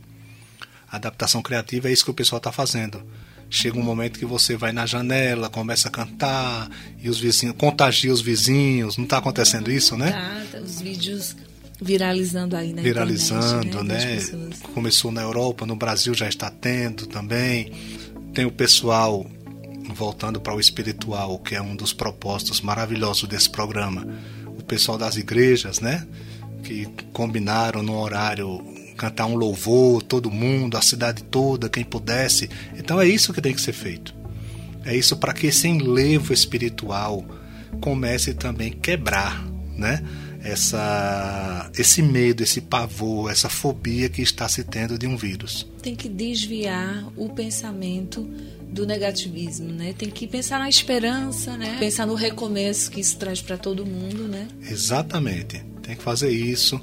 Adaptação 0.90 1.42
criativa 1.42 1.90
é 1.90 1.92
isso 1.92 2.06
que 2.06 2.12
o 2.12 2.14
pessoal 2.14 2.38
está 2.38 2.54
fazendo. 2.54 3.04
Chega 3.50 3.78
um 3.78 3.84
momento 3.84 4.20
que 4.20 4.26
você 4.26 4.56
vai 4.56 4.72
na 4.72 4.86
janela, 4.86 5.50
começa 5.50 5.90
a 5.90 5.92
cantar 5.92 6.70
e 7.02 7.10
os 7.10 7.20
vizinhos 7.20 7.58
contagia 7.58 8.14
os 8.14 8.22
vizinhos. 8.22 8.96
Não 8.96 9.04
está 9.04 9.18
acontecendo 9.18 9.70
isso, 9.70 9.98
né? 9.98 10.46
Tá, 10.50 10.60
os 10.60 10.80
vídeos 10.80 11.36
viralizando 11.84 12.56
aí 12.56 12.74
na 12.74 12.82
viralizando, 12.82 13.68
internet, 13.68 14.36
né? 14.36 14.50
Começou 14.74 15.12
na 15.12 15.22
Europa, 15.22 15.66
no 15.66 15.76
Brasil 15.76 16.14
já 16.14 16.28
está 16.28 16.50
tendo 16.50 17.06
também. 17.06 17.72
Tem 18.34 18.46
o 18.46 18.52
pessoal 18.52 19.26
voltando 19.94 20.40
para 20.40 20.56
o 20.56 20.60
espiritual, 20.60 21.38
que 21.40 21.56
é 21.56 21.62
um 21.62 21.76
dos 21.76 21.94
propósitos 21.94 22.62
maravilhosos 22.62 23.28
desse 23.28 23.50
programa. 23.50 24.08
O 24.58 24.64
pessoal 24.64 24.98
das 24.98 25.18
igrejas, 25.18 25.80
né? 25.80 26.08
Que 26.64 26.88
combinaram 27.12 27.84
no 27.84 28.00
horário 28.00 28.64
cantar 28.98 29.26
um 29.26 29.36
louvor, 29.36 30.02
todo 30.02 30.32
mundo, 30.32 30.78
a 30.78 30.82
cidade 30.82 31.24
toda, 31.24 31.70
quem 31.70 31.84
pudesse. 31.84 32.50
Então 32.78 33.02
é 33.02 33.08
isso 33.08 33.34
que 33.34 33.42
tem 33.42 33.54
que 33.54 33.62
ser 33.62 33.74
feito. 33.74 34.16
É 34.86 34.96
isso 34.96 35.18
para 35.18 35.34
que 35.34 35.48
esse 35.48 35.68
enlevo 35.68 36.34
espiritual 36.34 37.26
comece 37.82 38.34
também 38.34 38.72
a 38.72 38.82
quebrar, 38.82 39.44
né? 39.76 40.04
Essa, 40.44 41.72
esse 41.78 42.02
medo, 42.02 42.44
esse 42.44 42.60
pavor, 42.60 43.32
essa 43.32 43.48
fobia 43.48 44.10
que 44.10 44.22
está 44.22 44.48
se 44.50 44.62
tendo 44.64 45.00
de 45.00 45.08
um 45.08 45.16
vírus. 45.16 45.66
Tem 45.82 45.96
que 45.96 46.10
desviar 46.10 47.08
o 47.16 47.30
pensamento 47.30 48.30
do 48.74 48.86
negativismo, 48.86 49.72
né? 49.72 49.94
Tem 49.98 50.10
que 50.10 50.28
pensar 50.28 50.60
na 50.60 50.68
esperança, 50.68 51.56
né? 51.56 51.78
Pensar 51.80 52.06
no 52.06 52.16
recomeço 52.16 52.92
que 52.92 53.00
isso 53.00 53.16
traz 53.18 53.40
para 53.42 53.58
todo 53.58 53.86
mundo, 53.86 54.28
né? 54.28 54.48
Exatamente. 54.70 55.64
Tem 55.82 55.96
que 55.96 56.04
fazer 56.04 56.32
isso. 56.32 56.82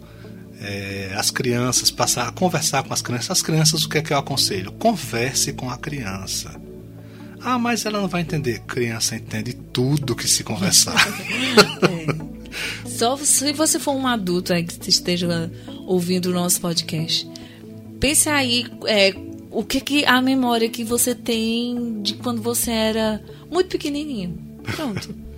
É, 0.63 1.13
as 1.17 1.31
crianças 1.31 1.91
passar 1.91 2.29
a 2.29 2.33
conversar 2.33 2.83
com 2.85 2.95
as 2.95 3.03
crianças. 3.03 3.31
As 3.31 3.43
crianças, 3.43 3.83
o 3.83 3.89
que 3.89 3.99
é 3.99 4.03
que 4.03 4.13
eu 4.13 4.19
aconselho? 4.19 4.73
Converse 4.73 5.53
com 5.53 5.69
a 5.69 5.77
criança. 5.77 6.59
Ah, 7.41 7.59
mas 7.59 7.85
ela 7.85 8.01
não 8.01 8.09
vai 8.09 8.21
entender. 8.21 8.61
Criança 8.61 9.17
entende 9.17 9.53
tudo 9.53 10.15
que 10.15 10.29
se 10.29 10.45
conversar. 10.45 10.95
é. 12.17 12.20
Só 13.01 13.17
se 13.17 13.51
você 13.55 13.79
for 13.79 13.95
um 13.95 14.07
adulto 14.07 14.53
aí 14.53 14.63
que 14.63 14.91
esteja 14.91 15.51
ouvindo 15.87 16.27
o 16.27 16.35
nosso 16.35 16.61
podcast, 16.61 17.27
pense 17.99 18.29
aí 18.29 18.67
é, 18.87 19.15
o 19.51 19.65
que 19.65 19.81
que 19.81 20.05
a 20.05 20.21
memória 20.21 20.69
que 20.69 20.85
você 20.85 21.15
tem 21.15 22.03
de 22.03 22.13
quando 22.17 22.43
você 22.43 22.71
era 22.71 23.25
muito 23.51 23.71
pequenininho. 23.71 24.39
Pronto. 24.77 25.15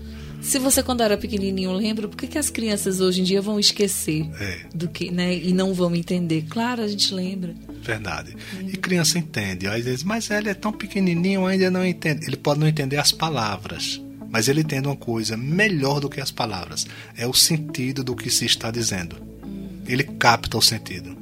Se 0.43 0.59
você 0.59 0.83
quando 0.83 1.03
era 1.03 1.17
pequenininho 1.17 1.71
lembra, 1.73 2.09
por 2.09 2.17
que, 2.17 2.27
que 2.27 2.37
as 2.37 2.51
crianças 2.51 3.01
hoje 3.01 3.21
em 3.21 3.25
dia 3.25 3.41
vão 3.41 3.61
esquecer 3.61 4.29
é. 4.41 4.67
do 4.75 4.89
que, 4.89 5.09
né, 5.09 5.33
e 5.37 5.53
não 5.53 5.73
vão 5.73 5.95
entender? 5.95 6.47
Claro, 6.51 6.83
a 6.83 6.89
gente 6.89 7.15
lembra. 7.15 7.55
Verdade. 7.81 8.35
E 8.61 8.77
criança 8.77 9.21
entende. 9.21 9.69
Às 9.69 9.85
vezes, 9.85 10.03
mas 10.03 10.29
ele 10.33 10.49
é 10.49 10.55
tão 10.55 10.73
pequenininho, 10.73 11.47
ainda 11.47 11.71
não 11.71 11.87
entende. 11.87 12.27
Ele 12.27 12.37
pode 12.37 12.59
não 12.59 12.67
entender 12.67 12.97
as 12.97 13.13
palavras, 13.13 14.02
mas 14.33 14.49
ele 14.49 14.63
entende 14.63 14.89
uma 14.89 14.97
coisa 14.97 15.37
melhor 15.37 16.01
do 16.01 16.09
que 16.09 16.21
as 16.21 16.31
palavras. 16.31 16.87
É 17.17 17.27
o 17.27 17.35
sentido 17.35 18.03
do 18.03 18.17
que 18.17 18.31
se 18.31 18.47
está 18.47 18.71
dizendo. 18.71 19.17
Ele 19.87 20.03
capta 20.03 20.57
o 20.57 20.63
sentido. 20.63 21.21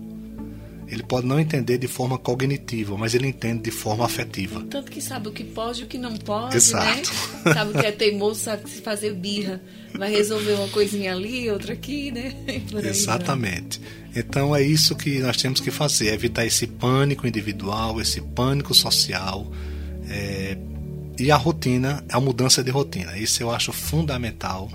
Ele 0.86 1.02
pode 1.02 1.26
não 1.26 1.38
entender 1.38 1.78
de 1.78 1.86
forma 1.86 2.18
cognitiva, 2.18 2.96
mas 2.96 3.14
ele 3.14 3.28
entende 3.28 3.62
de 3.62 3.70
forma 3.70 4.04
afetiva. 4.04 4.64
Tanto 4.68 4.90
que 4.90 5.00
sabe 5.00 5.28
o 5.28 5.32
que 5.32 5.44
pode 5.44 5.82
e 5.82 5.84
o 5.84 5.86
que 5.86 5.98
não 5.98 6.16
pode, 6.16 6.56
Exato. 6.56 6.84
né? 6.84 7.02
Sabe 7.54 7.70
o 7.70 7.80
que 7.80 7.86
é 7.86 7.92
teimoso, 7.92 8.40
sabe 8.40 8.68
se 8.68 8.80
fazer 8.80 9.14
birra. 9.14 9.60
Vai 9.96 10.10
resolver 10.10 10.52
uma 10.52 10.68
coisinha 10.68 11.12
ali, 11.12 11.50
outra 11.50 11.74
aqui, 11.74 12.10
né? 12.10 12.34
Exatamente. 12.84 13.80
Então 14.14 14.54
é 14.54 14.62
isso 14.62 14.96
que 14.96 15.20
nós 15.20 15.36
temos 15.36 15.60
que 15.60 15.70
fazer, 15.70 16.12
evitar 16.12 16.44
esse 16.44 16.66
pânico 16.66 17.26
individual, 17.26 18.00
esse 18.00 18.20
pânico 18.20 18.74
social. 18.74 19.50
É... 20.08 20.56
E 21.20 21.30
a 21.30 21.36
rotina, 21.36 22.02
a 22.10 22.18
mudança 22.18 22.64
de 22.64 22.70
rotina. 22.70 23.14
Isso 23.18 23.42
eu 23.42 23.50
acho 23.50 23.74
fundamental 23.74 24.70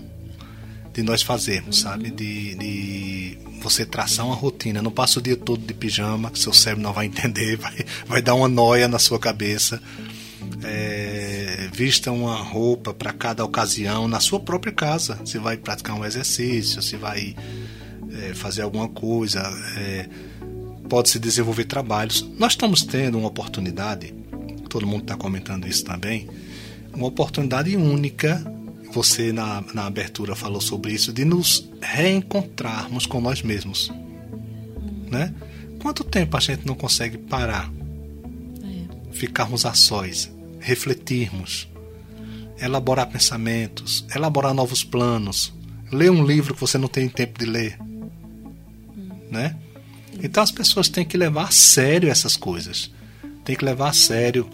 de 0.93 1.01
nós 1.01 1.23
fazermos, 1.23 1.79
sabe? 1.79 2.11
De, 2.11 2.53
de 2.53 3.37
você 3.63 3.83
traçar 3.83 4.27
uma 4.27 4.35
rotina. 4.35 4.79
Não 4.79 4.91
passa 4.91 5.17
o 5.17 5.21
dia 5.23 5.35
todo 5.35 5.65
de 5.65 5.73
pijama, 5.73 6.29
que 6.29 6.37
seu 6.37 6.53
cérebro 6.53 6.83
não 6.83 6.93
vai 6.93 7.07
entender, 7.09 7.57
vai, 7.57 7.73
vai 8.05 8.21
dar 8.21 8.35
uma 8.35 8.47
noia 8.47 8.87
na 8.87 8.99
sua 8.99 9.17
cabeça. 9.17 9.81
É, 10.63 11.67
vista 11.73 12.11
uma 12.11 12.35
roupa 12.35 12.93
para 12.93 13.11
cada 13.11 13.43
ocasião 13.43 14.07
na 14.07 14.19
sua 14.19 14.39
própria 14.39 14.71
casa. 14.71 15.19
Se 15.25 15.39
vai 15.39 15.57
praticar 15.57 15.99
um 15.99 16.05
exercício, 16.05 16.79
se 16.79 16.95
vai 16.95 17.35
é, 18.11 18.35
fazer 18.35 18.61
alguma 18.61 18.87
coisa, 18.87 19.41
é, 19.77 20.07
pode 20.87 21.09
se 21.09 21.17
desenvolver 21.17 21.65
trabalhos. 21.65 22.21
Nós 22.37 22.51
estamos 22.51 22.83
tendo 22.83 23.17
uma 23.17 23.29
oportunidade, 23.29 24.13
todo 24.75 24.85
mundo 24.85 25.03
está 25.03 25.15
comentando 25.15 25.65
isso 25.69 25.85
também, 25.85 26.27
uma 26.93 27.07
oportunidade 27.07 27.77
única 27.77 28.43
você 28.91 29.31
na, 29.31 29.63
na 29.73 29.85
abertura 29.85 30.35
falou 30.35 30.59
sobre 30.59 30.91
isso, 30.91 31.13
de 31.13 31.23
nos 31.23 31.69
reencontrarmos 31.81 33.05
com 33.05 33.21
nós 33.21 33.41
mesmos. 33.41 33.89
Né? 35.09 35.33
Quanto 35.81 36.03
tempo 36.03 36.35
a 36.35 36.41
gente 36.41 36.67
não 36.67 36.75
consegue 36.75 37.17
parar? 37.17 37.71
É. 38.61 39.13
Ficarmos 39.13 39.65
a 39.65 39.73
sós, 39.73 40.29
refletirmos, 40.59 41.69
elaborar 42.59 43.07
pensamentos, 43.07 44.05
elaborar 44.13 44.53
novos 44.53 44.83
planos, 44.83 45.53
ler 45.89 46.11
um 46.11 46.25
livro 46.25 46.53
que 46.53 46.59
você 46.59 46.77
não 46.77 46.89
tem 46.89 47.07
tempo 47.07 47.39
de 47.39 47.45
ler. 47.45 47.77
Hum. 47.81 49.09
Né? 49.31 49.55
Então 50.21 50.43
as 50.43 50.51
pessoas 50.51 50.89
têm 50.89 51.05
que 51.05 51.15
levar 51.15 51.45
a 51.45 51.51
sério 51.51 52.09
essas 52.09 52.35
coisas. 52.35 52.91
Tem 53.45 53.55
que 53.55 53.63
levar 53.63 53.89
a 53.89 53.93
sério 53.93 54.49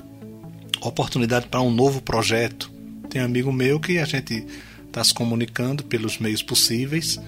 oportunidade 0.88 1.48
para 1.48 1.62
um 1.62 1.72
novo 1.72 2.02
projeto, 2.02 2.72
tem 3.10 3.22
amigo 3.22 3.52
meu 3.52 3.80
que 3.80 3.98
a 3.98 4.06
gente 4.06 4.46
está 4.88 5.04
se 5.04 5.13
comunicando 5.13 5.84
pelos 5.84 6.17
meios 6.17 6.44
possíveis, 6.44 7.20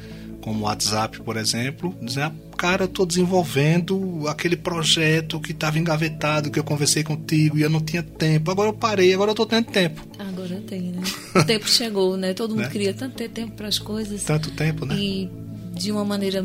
como 0.41 0.59
o 0.59 0.63
WhatsApp, 0.63 1.21
por 1.21 1.37
exemplo, 1.37 1.95
dizendo, 2.01 2.33
ah, 2.51 2.57
cara, 2.57 2.83
eu 2.83 2.87
estou 2.87 3.05
desenvolvendo 3.05 4.27
aquele 4.27 4.57
projeto 4.57 5.39
que 5.39 5.51
estava 5.51 5.79
engavetado, 5.79 6.51
que 6.51 6.59
eu 6.59 6.63
conversei 6.63 7.03
contigo 7.03 7.57
e 7.57 7.61
eu 7.61 7.69
não 7.69 7.79
tinha 7.79 8.03
tempo. 8.03 8.51
Agora 8.51 8.69
eu 8.69 8.73
parei, 8.73 9.13
agora 9.13 9.29
eu 9.29 9.33
estou 9.33 9.45
tendo 9.45 9.67
tempo. 9.71 10.05
Agora 10.19 10.61
tem, 10.67 10.81
né? 10.81 11.01
O 11.33 11.43
tempo 11.45 11.67
chegou, 11.69 12.17
né? 12.17 12.33
Todo 12.33 12.51
mundo 12.51 12.63
né? 12.63 12.69
queria 12.69 12.93
tanto 12.93 13.15
ter 13.15 13.29
tempo 13.29 13.53
para 13.53 13.69
as 13.69 13.79
coisas. 13.79 14.23
Tanto 14.23 14.51
tempo, 14.51 14.85
né? 14.85 14.95
E 14.97 15.29
de 15.73 15.91
uma 15.91 16.03
maneira 16.03 16.43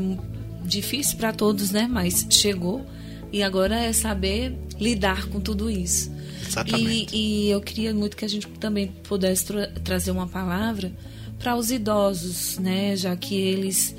difícil 0.65 1.17
para 1.17 1.33
todos, 1.33 1.71
né? 1.73 1.89
Mas 1.91 2.27
chegou. 2.31 2.87
E 3.33 3.43
agora 3.43 3.79
é 3.81 3.93
saber 3.93 4.57
lidar 4.79 5.27
com 5.27 5.41
tudo 5.41 5.69
isso. 5.69 6.11
Exatamente. 6.49 7.15
E, 7.15 7.47
e 7.47 7.51
eu 7.51 7.61
queria 7.61 7.95
muito 7.95 8.17
que 8.17 8.25
a 8.25 8.29
gente 8.29 8.47
também 8.49 8.89
pudesse 8.89 9.47
tra 9.47 9.67
trazer 9.85 10.11
uma 10.11 10.27
palavra 10.27 10.93
para 11.39 11.55
os 11.57 11.71
idosos, 11.71 12.59
né? 12.59 12.97
Já 12.97 13.15
que 13.17 13.35
eles, 13.35 13.95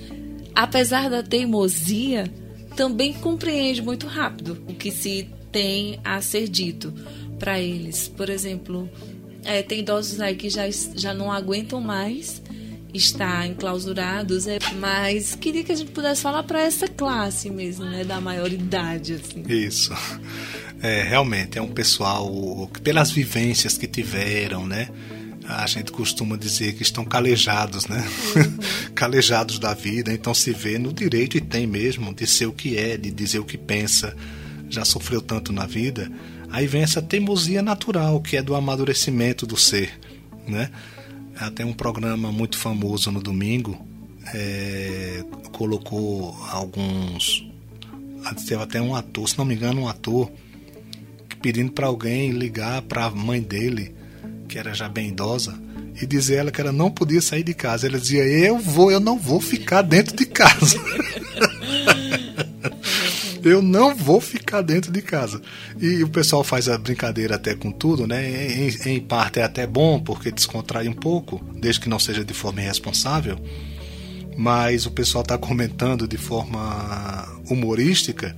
apesar 0.53 1.09
da 1.09 1.23
teimosia, 1.23 2.31
também 2.75 3.13
compreendem 3.13 3.81
muito 3.81 4.07
rápido 4.07 4.62
o 4.67 4.73
que 4.73 4.91
se 4.91 5.29
tem 5.51 5.99
a 6.03 6.21
ser 6.21 6.47
dito 6.47 6.93
para 7.38 7.59
eles. 7.59 8.07
Por 8.07 8.29
exemplo, 8.29 8.89
é, 9.43 9.62
tem 9.62 9.79
idosos 9.79 10.19
aí 10.19 10.35
que 10.35 10.49
já, 10.49 10.69
já 10.95 11.13
não 11.13 11.31
aguentam 11.31 11.79
mais 11.79 12.41
estar 12.93 13.47
enclausurados, 13.47 14.47
é, 14.47 14.57
mas 14.79 15.35
queria 15.35 15.63
que 15.63 15.71
a 15.71 15.75
gente 15.75 15.91
pudesse 15.91 16.21
falar 16.21 16.43
para 16.43 16.62
essa 16.62 16.88
classe 16.88 17.49
mesmo, 17.49 17.85
né, 17.85 18.03
da 18.03 18.19
maioridade, 18.19 19.13
assim. 19.13 19.43
Isso. 19.47 19.93
É, 20.81 21.03
realmente, 21.03 21.57
é 21.57 21.61
um 21.61 21.69
pessoal 21.69 22.29
que, 22.73 22.81
pelas 22.81 23.11
vivências 23.11 23.77
que 23.77 23.87
tiveram, 23.87 24.65
né? 24.65 24.89
A 25.47 25.65
gente 25.65 25.91
costuma 25.91 26.37
dizer 26.37 26.73
que 26.73 26.83
estão 26.83 27.03
calejados, 27.03 27.87
né? 27.87 28.07
Uhum. 28.35 28.57
calejados 28.95 29.59
da 29.59 29.73
vida, 29.73 30.13
então 30.13 30.33
se 30.33 30.51
vê 30.51 30.77
no 30.77 30.93
direito 30.93 31.37
e 31.37 31.41
tem 31.41 31.65
mesmo 31.65 32.13
de 32.13 32.27
ser 32.27 32.45
o 32.45 32.53
que 32.53 32.77
é, 32.77 32.97
de 32.97 33.11
dizer 33.11 33.39
o 33.39 33.45
que 33.45 33.57
pensa. 33.57 34.15
Já 34.69 34.85
sofreu 34.85 35.21
tanto 35.21 35.51
na 35.51 35.65
vida. 35.65 36.11
Aí 36.51 36.67
vem 36.67 36.83
essa 36.83 37.01
teimosia 37.01 37.61
natural, 37.61 38.21
que 38.21 38.37
é 38.37 38.41
do 38.41 38.55
amadurecimento 38.55 39.45
do 39.45 39.57
ser, 39.57 39.99
né? 40.47 40.69
Até 41.35 41.65
um 41.65 41.73
programa 41.73 42.31
muito 42.31 42.57
famoso 42.57 43.11
no 43.11 43.21
domingo 43.21 43.89
é, 44.33 45.23
colocou 45.51 46.35
alguns. 46.49 47.47
Teve 48.47 48.61
até 48.61 48.81
um 48.81 48.95
ator, 48.95 49.27
se 49.27 49.37
não 49.37 49.45
me 49.45 49.55
engano, 49.55 49.81
um 49.81 49.87
ator 49.87 50.29
pedindo 51.41 51.71
para 51.71 51.88
alguém 51.88 52.32
ligar 52.32 52.82
para 52.84 53.06
a 53.06 53.10
mãe 53.10 53.41
dele, 53.41 53.93
que 54.47 54.58
era 54.58 54.73
já 54.73 54.89
bem 54.89 55.10
idosa, 55.10 55.54
e 56.02 56.06
dizer 56.06 56.36
ela 56.36 56.52
que 56.52 56.62
ela 56.62 56.71
não 56.71 56.89
podia 56.89 57.21
sair 57.21 57.43
de 57.43 57.54
casa. 57.54 57.88
Ela 57.88 57.99
dizia: 57.99 58.25
Eu 58.25 58.58
vou, 58.58 58.91
eu 58.91 58.99
não 58.99 59.17
vou 59.17 59.41
ficar 59.41 59.82
dentro 59.82 60.15
de 60.15 60.25
casa. 60.25 60.80
Eu 63.41 63.62
não 63.62 63.95
vou 63.95 64.19
ficar 64.19 64.62
dentro 64.62 64.91
de 64.91 65.02
casa. 65.02 65.41
E 65.80 66.04
o 66.04 66.10
pessoal 66.10 66.43
faz 66.43 66.67
a 66.67 66.78
brincadeira 66.78 67.36
até 67.36 67.56
com 67.56 67.71
tudo, 67.71 68.06
né? 68.06 68.52
Em, 68.52 68.95
em 68.95 68.99
parte 68.99 69.39
é 69.39 69.43
até 69.43 69.65
bom, 69.65 69.99
porque 69.99 70.30
descontrai 70.30 70.88
um 70.88 70.93
pouco, 70.93 71.41
desde 71.56 71.82
que 71.82 71.89
não 71.89 71.99
seja 71.99 72.23
de 72.23 72.34
forma 72.34 72.62
irresponsável. 72.62 73.39
Mas 74.38 74.86
o 74.86 74.91
pessoal 74.91 75.21
está 75.21 75.38
comentando 75.38 76.08
de 76.08 76.17
forma 76.17 77.28
humorística 77.49 78.36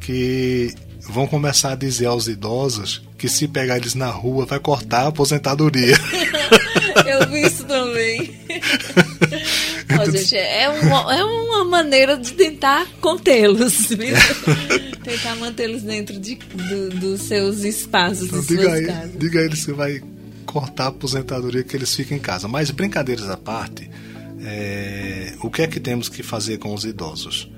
que 0.00 0.74
vão 1.08 1.26
começar 1.26 1.72
a 1.72 1.76
dizer 1.76 2.06
aos 2.06 2.28
idosos 2.28 3.02
que 3.18 3.28
se 3.28 3.48
pegar 3.48 3.76
eles 3.76 3.94
na 3.94 4.08
rua 4.08 4.44
vai 4.44 4.58
cortar 4.58 5.04
a 5.04 5.08
aposentadoria. 5.08 5.96
Eu 7.06 7.28
vi 7.28 7.46
isso 7.46 7.64
também. 7.64 8.34
Ó, 9.98 10.10
gente, 10.10 10.36
é, 10.36 10.68
uma, 10.68 11.14
é 11.14 11.24
uma 11.24 11.64
maneira 11.64 12.16
de 12.16 12.32
tentar 12.32 12.86
contê-los, 13.00 13.88
tentar 15.04 15.36
mantê-los 15.36 15.82
dentro 15.82 16.18
de, 16.18 16.34
do, 16.34 16.90
dos 16.90 17.22
seus 17.22 17.62
espaços, 17.64 18.26
então, 18.26 18.40
diga 18.40 18.72
aí, 18.72 18.86
casas. 18.86 19.18
Diga 19.18 19.40
a 19.40 19.44
eles 19.44 19.64
que 19.64 19.72
vai 19.72 20.02
cortar 20.44 20.84
a 20.84 20.88
aposentadoria 20.88 21.62
que 21.62 21.76
eles 21.76 21.94
fiquem 21.94 22.18
em 22.18 22.20
casa. 22.20 22.48
Mas 22.48 22.70
brincadeiras 22.70 23.28
à 23.30 23.36
parte, 23.36 23.88
é, 24.40 25.34
o 25.42 25.50
que 25.50 25.62
é 25.62 25.66
que 25.66 25.78
temos 25.78 26.08
que 26.08 26.22
fazer 26.22 26.58
com 26.58 26.74
os 26.74 26.84
idosos? 26.84 27.50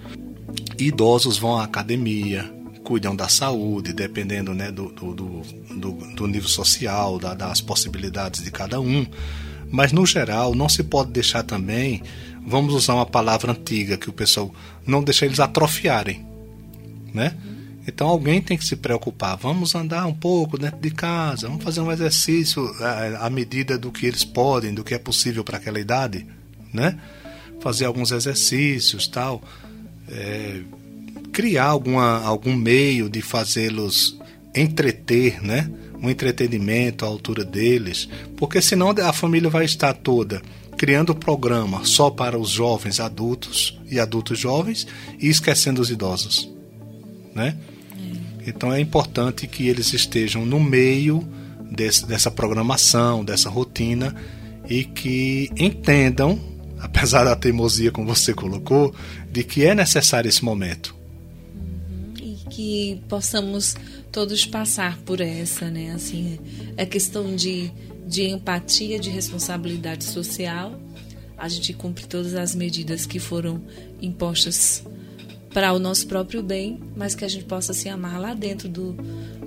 Idosos 0.79 1.39
vão 1.39 1.59
à 1.59 1.65
academia, 1.65 2.51
cuidam 2.89 3.15
da 3.15 3.29
saúde, 3.29 3.93
dependendo 3.93 4.55
né, 4.55 4.73
do, 4.73 4.89
do, 4.89 5.13
do, 5.13 5.93
do 5.93 6.27
nível 6.27 6.49
social, 6.49 7.19
da, 7.19 7.35
das 7.35 7.61
possibilidades 7.61 8.43
de 8.43 8.51
cada 8.51 8.81
um. 8.81 9.07
Mas, 9.71 9.93
no 9.93 10.07
geral, 10.07 10.55
não 10.55 10.71
se 10.71 10.83
pode 10.83 11.11
deixar 11.11 11.43
também, 11.43 12.03
vamos 12.47 12.73
usar 12.73 12.95
uma 12.95 13.05
palavra 13.05 13.53
antiga, 13.53 13.99
que 13.99 14.09
o 14.09 14.13
pessoal 14.13 14.51
não 14.87 15.05
deixa 15.05 15.27
eles 15.27 15.39
atrofiarem. 15.39 16.27
Né? 17.13 17.37
Então 17.87 18.09
alguém 18.09 18.41
tem 18.41 18.57
que 18.57 18.65
se 18.65 18.75
preocupar. 18.75 19.37
Vamos 19.37 19.75
andar 19.75 20.07
um 20.07 20.15
pouco 20.15 20.57
dentro 20.57 20.81
de 20.81 20.91
casa, 20.91 21.47
vamos 21.47 21.63
fazer 21.63 21.83
um 21.83 21.93
exercício 21.93 22.65
à, 22.83 23.27
à 23.27 23.29
medida 23.29 23.77
do 23.77 23.93
que 23.93 24.07
eles 24.07 24.25
podem, 24.25 24.73
do 24.73 24.83
que 24.83 24.95
é 24.95 24.99
possível 24.99 25.45
para 25.45 25.59
aquela 25.59 25.79
idade, 25.79 26.27
né? 26.73 26.99
Fazer 27.61 27.85
alguns 27.85 28.13
exercícios, 28.13 29.07
tal. 29.07 29.43
É, 30.09 30.63
criar 31.39 31.67
alguma, 31.67 32.21
algum 32.25 32.57
meio 32.57 33.09
de 33.09 33.23
fazê-los 33.23 34.19
entreter, 34.53 35.41
né? 35.41 35.71
Um 36.03 36.11
entretenimento 36.11 37.05
à 37.05 37.09
altura 37.09 37.45
deles, 37.45 38.09
porque 38.37 38.61
senão 38.61 38.91
a 38.91 39.13
família 39.13 39.49
vai 39.49 39.65
estar 39.65 39.93
toda 39.93 40.43
criando 40.77 41.15
programa 41.15 41.85
só 41.85 42.11
para 42.11 42.37
os 42.37 42.51
jovens 42.51 42.99
adultos 42.99 43.79
e 43.89 44.01
adultos 44.01 44.37
jovens 44.37 44.85
e 45.21 45.29
esquecendo 45.29 45.81
os 45.81 45.91
idosos, 45.91 46.53
né? 47.33 47.57
Então 48.45 48.73
é 48.73 48.81
importante 48.81 49.47
que 49.47 49.69
eles 49.69 49.93
estejam 49.93 50.45
no 50.45 50.59
meio 50.59 51.23
desse, 51.71 52.05
dessa 52.05 52.33
programação, 52.33 53.25
dessa 53.25 53.49
rotina 53.49 54.13
e 54.69 54.83
que 54.83 55.53
entendam, 55.57 56.37
apesar 56.83 57.23
da 57.23 57.37
teimosia 57.37 57.93
como 57.93 58.13
você 58.13 58.35
colocou, 58.35 58.93
de 59.31 59.45
que 59.45 59.65
é 59.65 59.73
necessário 59.73 60.29
esse 60.29 60.45
momento 60.45 60.98
que 62.59 63.01
possamos 63.09 63.77
todos 64.11 64.45
passar 64.45 64.99
por 65.03 65.21
essa, 65.21 65.71
né? 65.71 65.93
Assim, 65.93 66.41
é 66.77 66.85
questão 66.85 67.37
de, 67.37 67.71
de 68.05 68.25
empatia, 68.25 68.99
de 68.99 69.11
responsabilidade 69.11 70.03
social. 70.03 70.77
A 71.37 71.49
gente 71.49 71.73
cumpre 71.73 72.05
todas 72.09 72.35
as 72.35 72.57
medidas 72.57 73.07
que 73.07 73.21
foram 73.21 73.63
impostas 74.03 74.83
para 75.55 75.73
o 75.73 75.79
nosso 75.79 76.09
próprio 76.09 76.43
bem, 76.43 76.81
mas 76.97 77.15
que 77.15 77.25
a 77.25 77.29
gente 77.29 77.45
possa 77.45 77.73
se 77.73 77.89
amar 77.89 78.21
lá 78.21 78.35
dentro 78.35 78.69
do, 78.69 78.93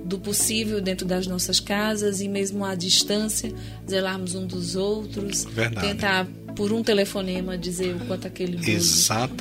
do 0.02 0.18
possível, 0.18 0.80
dentro 0.80 1.06
das 1.06 1.26
nossas 1.26 1.60
casas 1.60 2.22
e 2.22 2.28
mesmo 2.28 2.64
à 2.64 2.74
distância, 2.74 3.52
zelarmos 3.86 4.34
um 4.34 4.46
dos 4.46 4.74
outros, 4.74 5.44
Verdade. 5.44 5.86
tentar 5.86 6.26
por 6.56 6.72
um 6.72 6.82
telefonema 6.82 7.58
dizer 7.58 7.94
o 7.94 8.06
quanto 8.06 8.26
aquele 8.26 8.58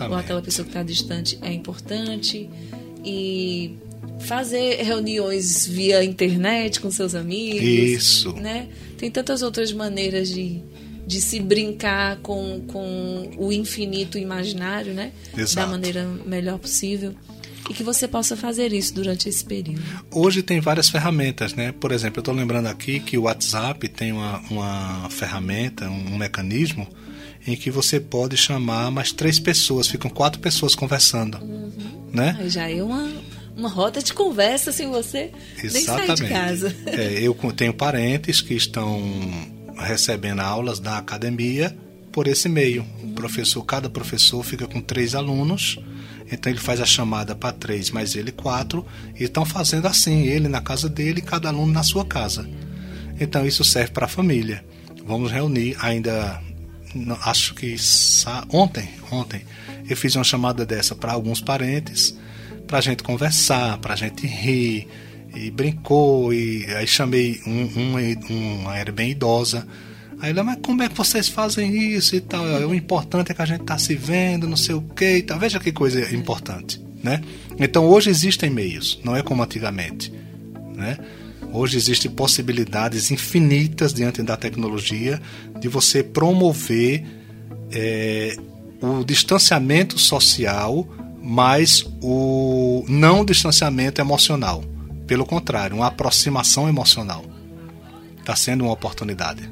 ou 0.10 0.16
aquela 0.16 0.42
pessoa 0.42 0.66
que 0.66 0.72
está 0.72 0.84
distante 0.84 1.40
é 1.42 1.54
importante 1.54 2.50
e 3.04 3.78
fazer 4.20 4.82
reuniões 4.84 5.66
via 5.66 6.04
internet 6.04 6.80
com 6.80 6.92
seus 6.92 7.16
amigos. 7.16 7.62
Isso. 7.62 8.34
Né? 8.34 8.68
Tem 8.98 9.10
tantas 9.10 9.42
outras 9.42 9.72
maneiras 9.72 10.30
de, 10.30 10.62
de 11.06 11.22
se 11.22 11.40
brincar 11.40 12.18
com, 12.18 12.62
com 12.68 13.32
o 13.38 13.52
infinito 13.52 14.18
imaginário, 14.18 14.94
né? 14.94 15.12
Exato. 15.36 15.68
Da 15.68 15.68
maneira 15.68 16.06
melhor 16.26 16.60
possível. 16.60 17.14
E 17.70 17.74
que 17.74 17.84
você 17.84 18.08
possa 18.08 18.36
fazer 18.36 18.74
isso 18.74 18.94
durante 18.94 19.30
esse 19.30 19.46
período. 19.46 19.82
Hoje 20.12 20.42
tem 20.42 20.60
várias 20.60 20.90
ferramentas, 20.90 21.54
né? 21.54 21.72
Por 21.72 21.92
exemplo, 21.92 22.18
eu 22.18 22.22
estou 22.22 22.34
lembrando 22.34 22.68
aqui 22.68 23.00
que 23.00 23.18
o 23.18 23.24
WhatsApp 23.24 23.88
tem 23.88 24.12
uma, 24.12 24.40
uma 24.50 25.10
ferramenta, 25.10 25.88
um 25.90 26.18
mecanismo 26.18 26.88
em 27.46 27.56
que 27.56 27.72
você 27.72 28.00
pode 28.00 28.38
chamar 28.38 28.92
mais 28.92 29.12
três 29.12 29.40
pessoas, 29.40 29.88
ficam 29.88 30.10
quatro 30.10 30.40
pessoas 30.40 30.76
conversando, 30.76 31.38
uhum. 31.38 32.10
né? 32.14 32.38
Já 32.48 32.70
é 32.70 32.84
uma 32.84 33.10
uma 33.56 33.70
roda 33.70 34.02
de 34.02 34.14
conversa 34.14 34.72
sem 34.72 34.90
você 34.90 35.32
Exatamente. 35.62 35.74
nem 35.74 36.08
sair 36.08 36.16
de 36.16 36.28
casa. 36.28 36.76
É, 36.88 37.20
eu 37.22 37.36
tenho 37.56 37.74
parentes 37.74 38.42
que 38.42 38.54
estão 38.54 39.00
recebendo 39.78 40.40
aulas 40.40 40.80
da 40.80 40.98
academia 40.98 41.76
por 42.12 42.28
esse 42.28 42.50
meio. 42.50 42.86
O 43.04 43.10
professor, 43.14 43.64
cada 43.64 43.90
professor 43.90 44.44
fica 44.44 44.68
com 44.68 44.82
três 44.82 45.16
alunos, 45.16 45.80
então 46.32 46.52
ele 46.52 46.60
faz 46.60 46.80
a 46.82 46.86
chamada 46.86 47.36
para 47.36 47.52
três, 47.52 47.92
mais 47.92 48.16
ele 48.16 48.32
quatro, 48.32 48.86
e 49.20 49.24
estão 49.24 49.46
fazendo 49.46 49.88
assim, 49.88 50.24
ele 50.24 50.48
na 50.48 50.62
casa 50.62 50.90
dele, 50.90 51.22
cada 51.22 51.50
aluno 51.50 51.72
na 51.72 51.84
sua 51.84 52.06
casa. 52.06 52.50
Então 53.20 53.46
isso 53.46 53.64
serve 53.64 53.92
para 53.92 54.06
a 54.06 54.10
família. 54.10 54.64
Vamos 55.06 55.32
reunir 55.32 55.76
ainda 55.80 56.42
acho 57.24 57.54
que 57.56 57.76
ontem, 58.50 58.90
ontem, 59.12 59.42
eu 59.90 59.96
fiz 59.96 60.16
uma 60.16 60.24
chamada 60.24 60.66
dessa 60.66 60.96
para 60.96 61.12
alguns 61.12 61.42
parentes, 61.42 62.16
para 62.68 62.78
a 62.78 62.82
gente 62.82 63.04
conversar, 63.04 63.78
para 63.80 63.94
a 63.94 63.98
gente 63.98 64.26
rir, 64.26 64.88
e 65.36 65.50
brincou, 65.50 66.34
e 66.34 66.66
aí 66.76 66.86
chamei 66.88 67.40
um, 67.48 67.70
um, 67.80 68.60
uma 68.62 68.78
era 68.78 68.92
bem 68.92 69.12
idosa. 69.12 69.68
Aí 70.20 70.32
ela, 70.32 70.44
mas 70.44 70.60
como 70.62 70.84
é 70.84 70.90
que 70.90 70.96
vocês 70.96 71.28
fazem 71.28 71.96
isso 71.96 72.16
e 72.16 72.22
tal? 72.22 72.44
O 72.68 72.76
importante 72.76 73.32
é 73.32 73.34
que 73.34 73.42
a 73.42 73.46
gente 73.46 73.62
está 73.62 73.78
se 73.78 73.96
vendo, 73.96 74.48
não 74.48 74.58
sei 74.58 74.76
o 74.76 74.82
que 74.82 75.18
e 75.18 75.24
tal. 75.24 75.40
Veja 75.40 75.60
que 75.60 75.72
coisa 75.72 76.14
importante, 76.16 76.82
né? 77.04 77.22
Então 77.60 77.86
hoje 77.86 78.10
existem 78.10 78.50
meios, 78.50 79.00
não 79.04 79.16
é 79.16 79.24
como 79.24 79.42
antigamente, 79.42 80.14
né? 80.76 80.98
Hoje 81.54 81.78
existem 81.78 82.10
possibilidades 82.10 83.12
infinitas 83.12 83.94
diante 83.94 84.24
da 84.24 84.38
tecnologia 84.38 85.22
de 85.60 85.68
você 85.68 86.02
promover 86.02 87.06
é, 87.72 88.36
o 88.82 89.04
distanciamento 89.04 90.00
social, 90.00 90.88
mas 91.22 91.86
o 92.02 92.86
não 92.88 93.26
distanciamento 93.26 94.00
emocional. 94.00 94.64
Pelo 95.06 95.26
contrário, 95.26 95.76
uma 95.76 95.88
aproximação 95.88 96.70
emocional. 96.70 97.26
Está 98.18 98.36
sendo 98.36 98.64
uma 98.64 98.74
oportunidade. 98.74 99.50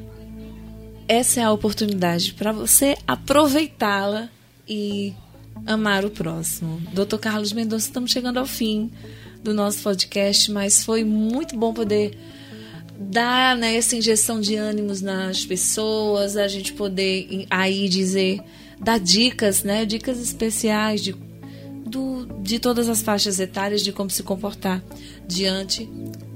Essa 1.05 1.41
é 1.41 1.43
a 1.43 1.51
oportunidade 1.51 2.33
para 2.33 2.53
você 2.53 2.95
aproveitá-la 3.05 4.29
e 4.67 5.13
amar 5.65 6.05
o 6.05 6.09
próximo. 6.09 6.81
Dr. 6.93 7.17
Carlos 7.17 7.51
Mendonça, 7.51 7.87
estamos 7.87 8.11
chegando 8.11 8.37
ao 8.37 8.45
fim 8.45 8.89
do 9.43 9.53
nosso 9.53 9.79
podcast, 9.79 10.51
mas 10.51 10.83
foi 10.83 11.03
muito 11.03 11.57
bom 11.57 11.73
poder 11.73 12.17
dar 12.99 13.55
né, 13.55 13.75
essa 13.75 13.95
injeção 13.95 14.41
de 14.41 14.55
ânimos 14.55 15.01
nas 15.01 15.45
pessoas, 15.45 16.35
a 16.35 16.47
gente 16.47 16.73
poder 16.73 17.45
aí 17.49 17.87
dizer, 17.87 18.41
dar 18.79 18.99
dicas, 18.99 19.63
né, 19.63 19.85
dicas 19.85 20.19
especiais 20.19 21.01
de, 21.01 21.15
do, 21.85 22.25
de 22.41 22.59
todas 22.59 22.89
as 22.89 23.01
faixas 23.01 23.39
etárias 23.39 23.81
de 23.81 23.93
como 23.93 24.09
se 24.09 24.21
comportar 24.21 24.83
diante 25.25 25.89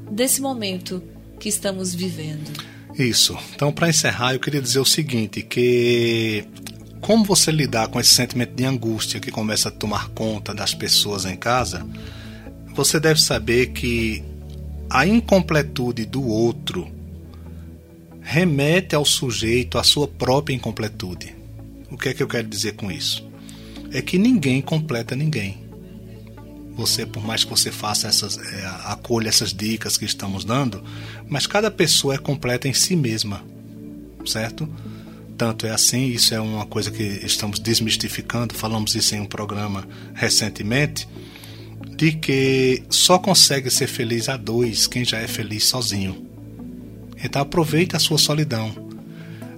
desse 0.09 0.41
momento 0.41 1.03
que 1.39 1.49
estamos 1.49 1.93
vivendo. 1.93 2.49
Isso. 2.97 3.37
Então, 3.53 3.71
para 3.71 3.89
encerrar, 3.89 4.33
eu 4.33 4.39
queria 4.39 4.61
dizer 4.61 4.79
o 4.79 4.85
seguinte, 4.85 5.41
que 5.41 6.45
como 7.01 7.25
você 7.25 7.51
lidar 7.51 7.89
com 7.89 7.99
esse 7.99 8.13
sentimento 8.13 8.53
de 8.53 8.63
angústia 8.63 9.19
que 9.19 9.31
começa 9.31 9.67
a 9.67 9.71
tomar 9.71 10.09
conta 10.09 10.53
das 10.53 10.73
pessoas 10.73 11.25
em 11.25 11.35
casa, 11.35 11.85
você 12.73 12.99
deve 12.99 13.21
saber 13.21 13.67
que 13.67 14.23
a 14.89 15.05
incompletude 15.05 16.05
do 16.05 16.23
outro 16.23 16.88
remete 18.21 18.95
ao 18.95 19.05
sujeito 19.05 19.77
à 19.77 19.83
sua 19.83 20.07
própria 20.07 20.55
incompletude. 20.55 21.36
O 21.91 21.97
que 21.97 22.09
é 22.09 22.13
que 22.13 22.23
eu 22.23 22.27
quero 22.27 22.47
dizer 22.47 22.73
com 22.73 22.91
isso? 22.91 23.27
É 23.91 24.01
que 24.01 24.17
ninguém 24.17 24.62
completa 24.62 25.15
ninguém. 25.15 25.62
Você, 26.75 27.05
por 27.05 27.23
mais 27.23 27.43
que 27.43 27.51
você 27.51 27.71
faça 27.71 28.07
essas, 28.07 28.38
é, 28.38 28.65
acolha 28.86 29.29
essas 29.29 29.53
dicas 29.53 29.95
que 29.95 30.05
estamos 30.05 30.43
dando, 30.43 30.83
mas 31.27 31.45
cada 31.45 31.69
pessoa 31.69 32.15
é 32.15 32.17
completa 32.17 32.67
em 32.67 32.73
si 32.73 32.95
mesma, 32.95 33.43
certo? 34.25 34.67
Tanto 35.38 35.67
é 35.67 35.71
assim, 35.71 36.07
isso 36.07 36.33
é 36.33 36.39
uma 36.39 36.65
coisa 36.65 36.89
que 36.89 37.03
estamos 37.03 37.59
desmistificando, 37.59 38.55
falamos 38.55 38.95
isso 38.95 39.13
em 39.13 39.19
um 39.19 39.25
programa 39.25 39.88
recentemente 40.15 41.07
de 41.96 42.13
que 42.13 42.84
só 42.89 43.19
consegue 43.19 43.69
ser 43.69 43.88
feliz 43.88 44.30
a 44.30 44.38
dois 44.38 44.88
quem 44.88 45.06
já 45.06 45.19
é 45.19 45.28
feliz 45.28 45.65
sozinho. 45.65 46.34
Então 47.24 47.41
aproveite 47.41 47.96
a 47.96 48.00
sua 48.00 48.17
solidão. 48.17 48.84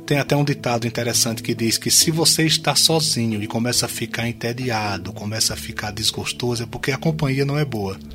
Tem 0.06 0.20
até 0.20 0.36
um 0.36 0.44
ditado 0.44 0.86
interessante 0.86 1.42
que 1.42 1.56
diz 1.56 1.80
que 1.80 1.90
se 1.90 2.12
você 2.12 2.46
está 2.46 2.76
sozinho 2.76 3.42
e 3.42 3.48
começa 3.48 3.88
a 3.88 3.90
ficar 3.90 4.28
entediado, 4.28 5.12
começa 5.12 5.56
a 5.56 5.58
ficar 5.58 5.92
desgostoso, 5.92 6.62
é 6.62 6.66
porque 6.68 6.92
a 6.92 6.98
companhia 6.98 7.44
não 7.44 7.58
é 7.58 7.66
boa. 7.66 7.98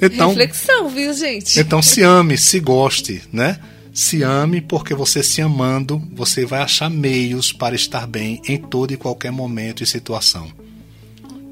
então, 0.00 0.28
Reflexão, 0.28 0.88
viu, 0.88 1.12
gente? 1.12 1.60
Então 1.60 1.82
se 1.82 2.02
ame, 2.02 2.38
se 2.38 2.58
goste, 2.58 3.22
né? 3.30 3.60
Se 3.92 4.22
ame, 4.22 4.62
porque 4.62 4.94
você 4.94 5.22
se 5.22 5.42
amando, 5.42 6.02
você 6.14 6.46
vai 6.46 6.62
achar 6.62 6.88
meios 6.88 7.52
para 7.52 7.74
estar 7.74 8.06
bem 8.06 8.40
em 8.48 8.56
todo 8.56 8.94
e 8.94 8.96
qualquer 8.96 9.32
momento 9.32 9.82
e 9.82 9.86
situação. 9.86 10.50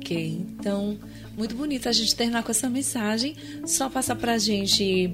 Ok, 0.06 0.46
então, 0.56 0.96
muito 1.36 1.56
bonito 1.56 1.88
a 1.88 1.92
gente 1.92 2.14
terminar 2.14 2.44
com 2.44 2.52
essa 2.52 2.70
mensagem. 2.70 3.34
Só 3.66 3.90
passar 3.90 4.14
para 4.14 4.34
a 4.34 4.38
gente 4.38 5.12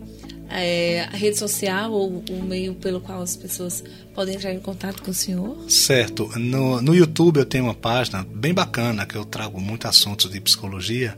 é, 0.50 1.05
a 1.11 1.16
rede 1.16 1.38
social 1.38 1.90
ou 1.90 2.22
o 2.28 2.42
meio 2.42 2.74
pelo 2.74 3.00
qual 3.00 3.22
as 3.22 3.35
pessoas 3.35 3.83
podem 4.14 4.35
entrar 4.35 4.52
em 4.52 4.61
contato 4.61 5.02
com 5.02 5.11
o 5.11 5.14
senhor? 5.14 5.57
Certo. 5.70 6.28
No, 6.38 6.83
no 6.83 6.94
YouTube 6.94 7.38
eu 7.38 7.46
tenho 7.46 7.64
uma 7.64 7.74
página 7.74 8.22
bem 8.35 8.52
bacana 8.52 9.07
que 9.07 9.16
eu 9.16 9.24
trago 9.24 9.59
muitos 9.59 9.88
assuntos 9.88 10.31
de 10.31 10.38
psicologia. 10.42 11.16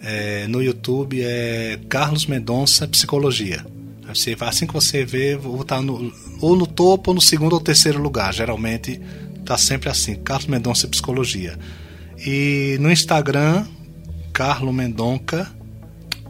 É, 0.00 0.46
no 0.48 0.62
YouTube 0.62 1.22
é 1.22 1.78
Carlos 1.90 2.24
Mendonça 2.24 2.88
Psicologia. 2.88 3.62
Você, 4.08 4.34
assim 4.40 4.66
que 4.66 4.72
você 4.72 5.04
vê, 5.04 5.36
vou 5.36 5.60
estar 5.60 5.82
no, 5.82 6.10
ou 6.40 6.56
no 6.56 6.66
topo 6.66 7.10
ou 7.10 7.14
no 7.16 7.20
segundo 7.20 7.52
ou 7.52 7.60
terceiro 7.60 8.00
lugar. 8.00 8.32
Geralmente 8.32 8.98
está 9.38 9.58
sempre 9.58 9.90
assim, 9.90 10.14
Carlos 10.14 10.46
Mendonça 10.46 10.88
Psicologia. 10.88 11.58
E 12.24 12.76
no 12.80 12.90
Instagram, 12.90 13.66
Carlos 14.32 14.74
Mendonca, 14.74 15.50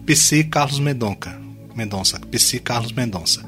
PC 0.07 0.45
Carlos 0.45 0.79
Mendonca. 0.79 1.41
Mendonça, 1.75 2.21
PC 2.21 2.59
Carlos 2.59 2.93
Mendonça. 2.93 3.43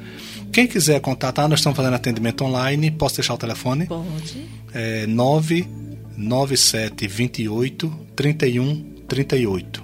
Quem 0.52 0.66
quiser 0.66 1.00
contatar, 1.00 1.48
nós 1.48 1.60
estamos 1.60 1.76
fazendo 1.76 1.94
atendimento 1.94 2.44
online. 2.44 2.90
Posso 2.90 3.16
deixar 3.16 3.32
o 3.34 3.38
telefone? 3.38 3.86
Pode. 3.86 4.46
É 4.72 5.06
997 5.06 7.08
28 7.08 7.92
31 8.14 8.84
38. 9.08 9.82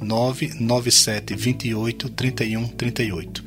997 0.00 1.34
28 1.34 2.08
31 2.10 2.68
38. 2.68 3.44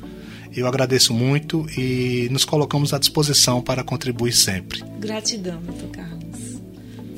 Eu 0.54 0.66
agradeço 0.66 1.14
muito 1.14 1.66
e 1.78 2.28
nos 2.30 2.44
colocamos 2.44 2.92
à 2.92 2.98
disposição 2.98 3.62
para 3.62 3.84
contribuir 3.84 4.32
sempre. 4.32 4.82
Gratidão, 4.98 5.62
doutor 5.62 5.88
Carlos. 5.90 6.29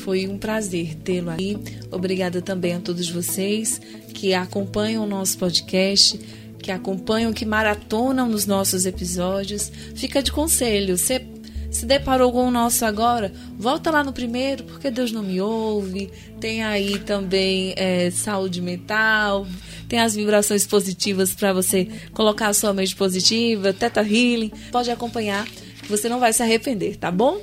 Foi 0.02 0.26
um 0.26 0.36
prazer 0.36 0.96
tê-lo 0.96 1.30
aí. 1.30 1.56
Obrigada 1.90 2.42
também 2.42 2.74
a 2.74 2.80
todos 2.80 3.08
vocês 3.08 3.80
que 4.12 4.34
acompanham 4.34 5.04
o 5.04 5.06
nosso 5.06 5.38
podcast, 5.38 6.18
que 6.58 6.72
acompanham, 6.72 7.32
que 7.32 7.46
maratonam 7.46 8.28
nos 8.28 8.44
nossos 8.44 8.84
episódios. 8.84 9.70
Fica 9.94 10.20
de 10.20 10.32
conselho. 10.32 10.98
Você 10.98 11.24
se 11.70 11.86
deparou 11.86 12.32
com 12.32 12.48
o 12.48 12.50
nosso 12.50 12.84
agora, 12.84 13.32
volta 13.56 13.92
lá 13.92 14.02
no 14.02 14.12
primeiro, 14.12 14.64
porque 14.64 14.90
Deus 14.90 15.12
não 15.12 15.22
me 15.22 15.40
ouve. 15.40 16.10
Tem 16.40 16.64
aí 16.64 16.98
também 16.98 17.72
é, 17.76 18.10
saúde 18.10 18.60
mental, 18.60 19.46
tem 19.88 20.00
as 20.00 20.16
vibrações 20.16 20.66
positivas 20.66 21.32
para 21.32 21.52
você 21.52 21.88
colocar 22.12 22.48
a 22.48 22.54
sua 22.54 22.74
mente 22.74 22.96
positiva, 22.96 23.72
Teta 23.72 24.02
Healing. 24.02 24.50
Pode 24.72 24.90
acompanhar, 24.90 25.46
você 25.88 26.08
não 26.08 26.18
vai 26.18 26.32
se 26.32 26.42
arrepender, 26.42 26.96
tá 26.96 27.10
bom? 27.10 27.40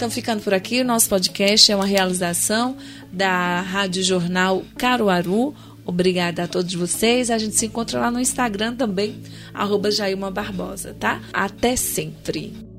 Então, 0.00 0.08
ficando 0.10 0.42
por 0.42 0.54
aqui, 0.54 0.80
o 0.80 0.84
nosso 0.84 1.10
podcast 1.10 1.70
é 1.70 1.76
uma 1.76 1.84
realização 1.84 2.74
da 3.12 3.60
Rádio 3.60 4.02
Jornal 4.02 4.62
Caruaru. 4.78 5.54
Obrigada 5.84 6.44
a 6.44 6.48
todos 6.48 6.72
vocês. 6.72 7.30
A 7.30 7.36
gente 7.36 7.54
se 7.54 7.66
encontra 7.66 8.00
lá 8.00 8.10
no 8.10 8.18
Instagram 8.18 8.74
também, 8.74 9.20
arroba 9.52 9.90
Jailma 9.90 10.30
Barbosa, 10.30 10.96
tá? 10.98 11.20
Até 11.34 11.76
sempre. 11.76 12.69